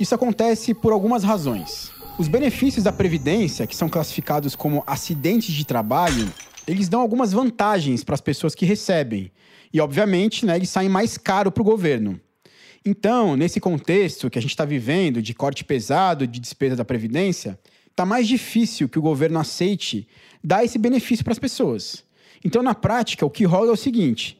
Isso 0.00 0.12
acontece 0.12 0.74
por 0.74 0.92
algumas 0.92 1.22
razões. 1.22 1.92
Os 2.18 2.26
benefícios 2.26 2.82
da 2.82 2.92
Previdência, 2.92 3.64
que 3.64 3.76
são 3.76 3.88
classificados 3.88 4.56
como 4.56 4.82
acidentes 4.88 5.54
de 5.54 5.64
trabalho, 5.64 6.32
eles 6.66 6.88
dão 6.88 7.00
algumas 7.00 7.32
vantagens 7.32 8.02
para 8.02 8.14
as 8.14 8.20
pessoas 8.20 8.56
que 8.56 8.66
recebem. 8.66 9.30
E, 9.72 9.80
obviamente, 9.80 10.44
né, 10.44 10.56
eles 10.56 10.70
saem 10.70 10.88
mais 10.88 11.16
caro 11.16 11.52
para 11.52 11.60
o 11.60 11.64
governo. 11.64 12.20
Então, 12.84 13.36
nesse 13.36 13.60
contexto 13.60 14.28
que 14.28 14.38
a 14.38 14.42
gente 14.42 14.50
está 14.50 14.64
vivendo 14.64 15.22
de 15.22 15.32
corte 15.32 15.64
pesado 15.64 16.26
de 16.26 16.40
despesa 16.40 16.74
da 16.74 16.84
Previdência, 16.84 17.58
está 17.94 18.04
mais 18.04 18.26
difícil 18.26 18.88
que 18.88 18.98
o 18.98 19.02
governo 19.02 19.38
aceite 19.38 20.06
dar 20.42 20.64
esse 20.64 20.78
benefício 20.78 21.24
para 21.24 21.32
as 21.32 21.38
pessoas. 21.38 22.04
Então, 22.44 22.60
na 22.60 22.74
prática, 22.74 23.24
o 23.24 23.30
que 23.30 23.44
rola 23.44 23.68
é 23.68 23.72
o 23.72 23.76
seguinte: 23.76 24.36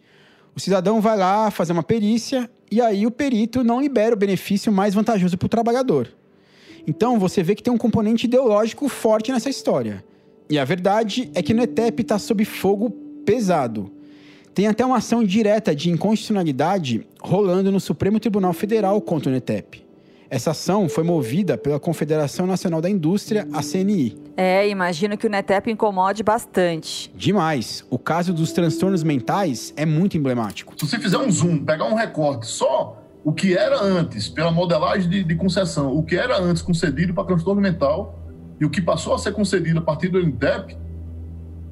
o 0.57 0.61
cidadão 0.61 1.01
vai 1.01 1.17
lá 1.17 1.51
fazer 1.53 1.73
uma 1.73 1.83
perícia 1.83 2.51
e 2.71 2.81
aí 2.81 3.07
o 3.07 3.13
perito 3.13 3.63
não 3.63 3.81
libera 3.81 4.15
o 4.15 4.19
benefício 4.19 4.73
mais 4.73 4.93
vantajoso 4.93 5.39
para 5.39 5.47
o 5.47 5.49
trabalhador. 5.49 6.13
Então, 6.85 7.19
você 7.19 7.45
vê 7.45 7.55
que 7.55 7.63
tem 7.63 7.73
um 7.73 7.79
componente 7.79 8.27
ideológico 8.27 8.89
forte 8.89 9.31
nessa 9.31 9.49
história. 9.49 10.05
E 10.51 10.59
a 10.59 10.65
verdade 10.65 11.31
é 11.33 11.41
que 11.41 11.53
o 11.53 11.57
NETEP 11.57 12.03
está 12.03 12.19
sob 12.19 12.45
fogo 12.45 12.91
pesado. 13.25 13.91
Tem 14.53 14.67
até 14.67 14.85
uma 14.85 14.99
ação 14.99 15.23
direta 15.23 15.75
de 15.75 15.91
inconstitucionalidade 15.91 17.07
rolando 17.21 17.71
no 17.71 17.81
Supremo 17.81 18.19
Tribunal 18.19 18.53
Federal 18.53 19.01
contra 19.01 19.31
o 19.31 19.33
NETEP. 19.33 19.84
Essa 20.31 20.53
ação 20.53 20.89
foi 20.89 21.05
movida 21.05 21.57
pela 21.57 21.79
Confederação 21.79 22.47
Nacional 22.47 22.81
da 22.81 22.89
Indústria, 22.89 23.47
a 23.53 23.63
CNI. 23.63 24.17
É, 24.37 24.69
imagino 24.69 25.17
que 25.17 25.27
o 25.27 25.31
NETEP 25.31 25.71
incomode 25.71 26.23
bastante. 26.23 27.13
Demais. 27.15 27.85
O 27.91 27.99
caso 27.99 28.33
dos 28.33 28.53
transtornos 28.53 29.03
mentais 29.03 29.73
é 29.77 29.87
muito 29.87 30.17
emblemático. 30.17 30.75
Se 30.77 30.89
você 30.89 30.99
fizer 30.99 31.19
um 31.19 31.31
zoom, 31.31 31.65
pegar 31.65 31.85
um 31.85 31.95
recorte 31.95 32.47
só 32.47 33.01
o 33.25 33.33
que 33.33 33.57
era 33.57 33.83
antes, 33.83 34.29
pela 34.29 34.51
modelagem 34.51 35.09
de, 35.09 35.25
de 35.25 35.35
concessão, 35.35 35.97
o 35.97 36.03
que 36.03 36.17
era 36.17 36.39
antes 36.39 36.63
concedido 36.63 37.15
para 37.15 37.25
transtorno 37.25 37.61
mental 37.61 38.19
e 38.61 38.65
o 38.67 38.71
que 38.71 38.83
passou 38.83 39.15
a 39.15 39.19
ser 39.19 39.33
concedido 39.33 39.79
a 39.79 39.83
partir 39.83 40.09
do 40.09 40.21
NTEP, 40.21 40.77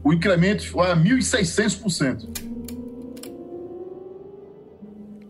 o 0.02 0.12
incremento 0.12 0.66
foi 0.68 0.90
a 0.90 0.96
1.600%. 0.96 2.41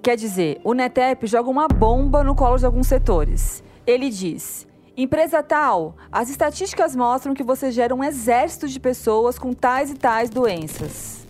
Quer 0.03 0.17
dizer, 0.17 0.61
o 0.65 0.75
NETEP 0.75 1.29
joga 1.29 1.49
uma 1.49 1.69
bomba 1.69 2.25
no 2.25 2.35
colo 2.35 2.59
de 2.59 2.67
alguns 2.67 2.89
setores. 2.89 3.63
Ele 3.87 4.11
diz: 4.11 4.67
empresa 4.97 5.45
tal, 5.45 5.97
as 6.11 6.29
estatísticas 6.29 6.97
mostram 6.97 7.33
que 7.33 7.45
você 7.45 7.71
gera 7.71 7.95
um 7.95 8.03
exército 8.03 8.67
de 8.67 8.81
pessoas 8.81 9.39
com 9.39 9.53
tais 9.53 9.93
e 9.93 9.95
tais 9.95 10.29
doenças. 10.29 11.25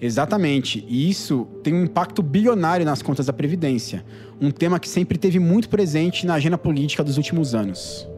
Exatamente, 0.00 0.82
e 0.88 1.10
isso 1.10 1.46
tem 1.62 1.74
um 1.74 1.84
impacto 1.84 2.22
bilionário 2.22 2.86
nas 2.86 3.02
contas 3.02 3.26
da 3.26 3.34
Previdência, 3.34 4.02
um 4.40 4.50
tema 4.50 4.80
que 4.80 4.88
sempre 4.88 5.18
teve 5.18 5.38
muito 5.38 5.68
presente 5.68 6.24
na 6.24 6.34
agenda 6.34 6.56
política 6.56 7.04
dos 7.04 7.18
últimos 7.18 7.54
anos. 7.54 8.08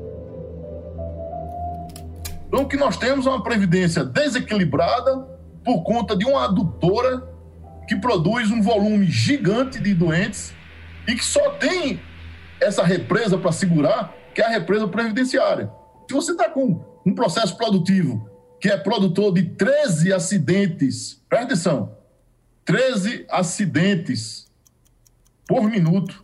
Então, 2.46 2.62
o 2.62 2.68
que 2.68 2.76
nós 2.76 2.96
temos 2.96 3.26
é 3.26 3.30
uma 3.30 3.42
Previdência 3.42 4.04
desequilibrada 4.04 5.26
por 5.64 5.82
conta 5.82 6.14
de 6.14 6.24
uma 6.24 6.44
adutora 6.44 7.31
que 7.86 7.96
produz 7.96 8.50
um 8.50 8.62
volume 8.62 9.06
gigante 9.06 9.78
de 9.80 9.94
doentes 9.94 10.54
e 11.06 11.14
que 11.14 11.24
só 11.24 11.50
tem 11.50 12.00
essa 12.60 12.84
represa 12.84 13.36
para 13.36 13.52
segurar, 13.52 14.14
que 14.34 14.40
é 14.40 14.46
a 14.46 14.50
represa 14.50 14.86
previdenciária. 14.86 15.70
Se 16.08 16.14
você 16.14 16.32
está 16.32 16.48
com 16.48 16.84
um 17.04 17.14
processo 17.14 17.56
produtivo 17.56 18.30
que 18.60 18.68
é 18.68 18.76
produtor 18.76 19.34
de 19.34 19.42
13 19.42 20.12
acidentes, 20.12 21.20
presta 21.28 21.46
atenção, 21.46 21.96
13 22.64 23.26
acidentes 23.28 24.46
por 25.48 25.64
minuto, 25.64 26.22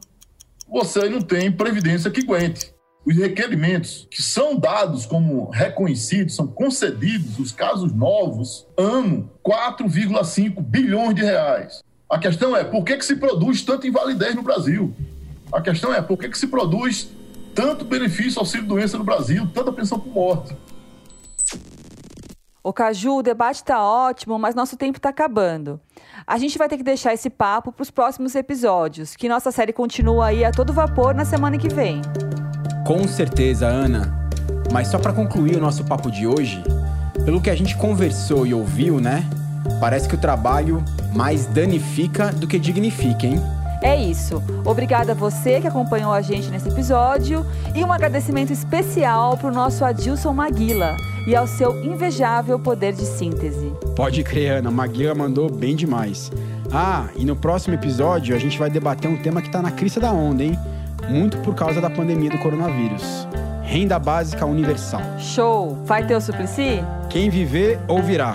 você 0.68 1.08
não 1.08 1.20
tem 1.20 1.50
previdência 1.50 2.10
que 2.10 2.20
aguente. 2.20 2.72
Os 3.08 3.16
requerimentos 3.16 4.06
que 4.10 4.22
são 4.22 4.54
dados 4.54 5.06
como 5.06 5.48
reconhecidos, 5.48 6.36
são 6.36 6.46
concedidos, 6.46 7.38
os 7.38 7.50
casos 7.50 7.90
novos, 7.90 8.66
ano 8.76 9.30
4,5 9.42 10.60
bilhões 10.60 11.14
de 11.14 11.22
reais. 11.22 11.82
A 12.10 12.18
questão 12.18 12.54
é 12.54 12.62
por 12.62 12.84
que, 12.84 12.98
que 12.98 13.04
se 13.06 13.16
produz 13.16 13.62
tanta 13.62 13.86
invalidez 13.86 14.34
no 14.34 14.42
Brasil? 14.42 14.94
A 15.50 15.62
questão 15.62 15.94
é 15.94 16.02
por 16.02 16.18
que, 16.18 16.28
que 16.28 16.36
se 16.36 16.48
produz 16.48 17.08
tanto 17.54 17.82
benefício 17.82 18.40
auxílio-doença 18.40 18.98
no 18.98 19.04
Brasil, 19.04 19.48
tanta 19.54 19.72
pensão 19.72 19.98
por 19.98 20.12
morte? 20.12 20.54
Ô 22.62 22.74
Caju, 22.74 23.16
o 23.16 23.22
debate 23.22 23.64
tá 23.64 23.82
ótimo, 23.82 24.38
mas 24.38 24.54
nosso 24.54 24.76
tempo 24.76 25.00
tá 25.00 25.08
acabando. 25.08 25.80
A 26.26 26.36
gente 26.36 26.58
vai 26.58 26.68
ter 26.68 26.76
que 26.76 26.82
deixar 26.82 27.14
esse 27.14 27.30
papo 27.30 27.72
para 27.72 27.82
os 27.82 27.90
próximos 27.90 28.34
episódios, 28.34 29.16
que 29.16 29.30
nossa 29.30 29.50
série 29.50 29.72
continua 29.72 30.26
aí 30.26 30.44
a 30.44 30.50
todo 30.50 30.74
vapor 30.74 31.14
na 31.14 31.24
semana 31.24 31.56
que 31.56 31.68
vem. 31.68 32.02
Com 32.88 33.06
certeza, 33.06 33.66
Ana. 33.66 34.10
Mas 34.72 34.88
só 34.88 34.98
para 34.98 35.12
concluir 35.12 35.54
o 35.58 35.60
nosso 35.60 35.84
papo 35.84 36.10
de 36.10 36.26
hoje, 36.26 36.64
pelo 37.22 37.38
que 37.38 37.50
a 37.50 37.54
gente 37.54 37.76
conversou 37.76 38.46
e 38.46 38.54
ouviu, 38.54 38.98
né? 38.98 39.28
Parece 39.78 40.08
que 40.08 40.14
o 40.14 40.18
trabalho 40.18 40.82
mais 41.14 41.44
danifica 41.44 42.32
do 42.32 42.46
que 42.46 42.58
dignifica, 42.58 43.26
hein? 43.26 43.42
É 43.82 43.94
isso. 43.94 44.42
Obrigada 44.64 45.12
a 45.12 45.14
você 45.14 45.60
que 45.60 45.66
acompanhou 45.66 46.10
a 46.14 46.22
gente 46.22 46.48
nesse 46.48 46.70
episódio 46.70 47.44
e 47.74 47.84
um 47.84 47.92
agradecimento 47.92 48.54
especial 48.54 49.36
para 49.36 49.50
o 49.50 49.52
nosso 49.52 49.84
Adilson 49.84 50.32
Maguila 50.32 50.96
e 51.26 51.36
ao 51.36 51.46
seu 51.46 51.84
invejável 51.84 52.58
poder 52.58 52.94
de 52.94 53.04
síntese. 53.04 53.70
Pode 53.94 54.24
crer, 54.24 54.60
Ana. 54.60 54.70
Maguila 54.70 55.14
mandou 55.14 55.50
bem 55.50 55.76
demais. 55.76 56.32
Ah, 56.72 57.08
e 57.14 57.26
no 57.26 57.36
próximo 57.36 57.74
episódio 57.74 58.34
a 58.34 58.38
gente 58.38 58.58
vai 58.58 58.70
debater 58.70 59.10
um 59.10 59.18
tema 59.18 59.42
que 59.42 59.50
tá 59.50 59.60
na 59.60 59.70
crista 59.70 60.00
da 60.00 60.10
onda, 60.10 60.42
hein? 60.42 60.58
Muito 61.08 61.38
por 61.38 61.54
causa 61.54 61.80
da 61.80 61.88
pandemia 61.88 62.30
do 62.30 62.38
coronavírus. 62.38 63.26
Renda 63.62 63.98
básica 63.98 64.44
universal. 64.44 65.00
Show! 65.18 65.78
Vai 65.84 66.06
ter 66.06 66.14
o 66.14 66.20
Suplicy? 66.20 66.84
Quem 67.08 67.30
viver, 67.30 67.78
ouvirá. 67.88 68.34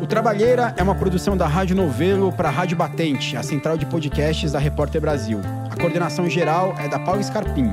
O 0.00 0.06
Trabalheira 0.06 0.74
é 0.76 0.82
uma 0.82 0.94
produção 0.94 1.36
da 1.36 1.46
Rádio 1.46 1.76
Novelo 1.76 2.32
para 2.32 2.48
a 2.48 2.52
Rádio 2.52 2.76
Batente, 2.76 3.36
a 3.36 3.42
central 3.42 3.78
de 3.78 3.86
podcasts 3.86 4.52
da 4.52 4.58
Repórter 4.58 5.00
Brasil. 5.00 5.40
A 5.70 5.76
coordenação 5.76 6.28
geral 6.28 6.74
é 6.78 6.88
da 6.88 6.98
Paula 6.98 7.22
Scarpim. 7.22 7.72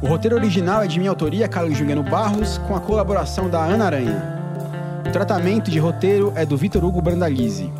O 0.00 0.06
roteiro 0.06 0.36
original 0.36 0.82
é 0.82 0.86
de 0.86 0.98
minha 0.98 1.10
autoria, 1.10 1.48
Carlos 1.48 1.76
Juliano 1.76 2.02
Barros, 2.02 2.58
com 2.58 2.76
a 2.76 2.80
colaboração 2.80 3.48
da 3.48 3.64
Ana 3.64 3.86
Aranha. 3.86 4.38
O 5.06 5.10
tratamento 5.10 5.70
de 5.70 5.78
roteiro 5.78 6.32
é 6.36 6.44
do 6.44 6.56
Vitor 6.56 6.84
Hugo 6.84 7.00
Brandalize. 7.00 7.72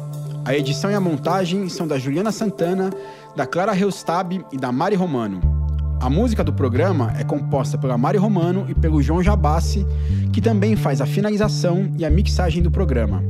A 0.45 0.55
edição 0.55 0.91
e 0.91 0.95
a 0.95 1.01
montagem 1.01 1.69
são 1.69 1.87
da 1.87 1.99
Juliana 1.99 2.33
Santana, 2.33 2.91
da 3.37 3.47
Clara 3.47 3.73
Reustab 3.73 4.45
e 4.51 4.57
da 4.57 4.73
Mari 4.73 4.97
Romano. 4.97 5.58
A 6.01 6.09
música 6.09 6.45
do 6.45 6.53
programa 6.53 7.13
é 7.19 7.25
composta 7.25 7.77
pela 7.77 7.99
Mari 7.99 8.19
Romano 8.19 8.67
e 8.69 8.75
pelo 8.75 9.03
João 9.03 9.21
Jabassi, 9.21 9.85
que 10.33 10.41
também 10.41 10.77
faz 10.77 11.01
a 11.01 11.07
finalização 11.07 11.91
e 11.99 12.05
a 12.05 12.11
mixagem 12.11 12.63
do 12.63 12.71
programa. 12.71 13.23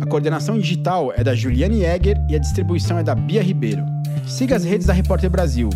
A 0.00 0.06
coordenação 0.06 0.56
digital 0.56 1.12
é 1.16 1.24
da 1.24 1.34
Juliane 1.34 1.84
Egger 1.84 2.16
e 2.28 2.36
a 2.36 2.38
distribuição 2.38 2.96
é 2.96 3.02
da 3.02 3.14
Bia 3.14 3.42
Ribeiro. 3.42 3.82
Siga 4.24 4.54
as 4.54 4.64
redes 4.64 4.86
da 4.86 4.92
Repórter 4.92 5.28
Brasil. 5.28 5.68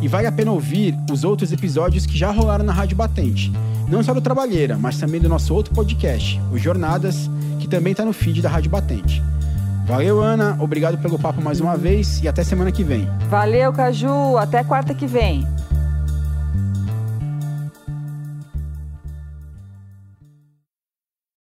E 0.00 0.08
vale 0.08 0.26
a 0.26 0.32
pena 0.32 0.50
ouvir 0.50 0.94
os 1.10 1.24
outros 1.24 1.52
episódios 1.52 2.06
que 2.06 2.16
já 2.16 2.30
rolaram 2.30 2.64
na 2.64 2.72
Rádio 2.72 2.96
Batente. 2.96 3.52
Não 3.86 4.02
só 4.02 4.14
do 4.14 4.20
Trabalheira, 4.20 4.78
mas 4.78 4.98
também 4.98 5.20
do 5.20 5.28
nosso 5.28 5.54
outro 5.54 5.74
podcast, 5.74 6.40
o 6.50 6.58
Jornadas, 6.58 7.30
que 7.60 7.68
também 7.68 7.90
está 7.90 8.04
no 8.04 8.14
feed 8.14 8.40
da 8.40 8.48
Rádio 8.48 8.70
Batente. 8.70 9.22
Valeu, 9.86 10.20
Ana. 10.22 10.56
Obrigado 10.58 10.98
pelo 10.98 11.18
papo 11.18 11.40
mais 11.40 11.60
uma 11.60 11.76
vez 11.76 12.20
e 12.22 12.26
até 12.26 12.42
semana 12.42 12.72
que 12.72 12.82
vem. 12.82 13.08
Valeu, 13.28 13.72
Caju. 13.72 14.36
Até 14.36 14.64
quarta 14.64 14.92
que 14.94 15.06
vem. 15.06 15.46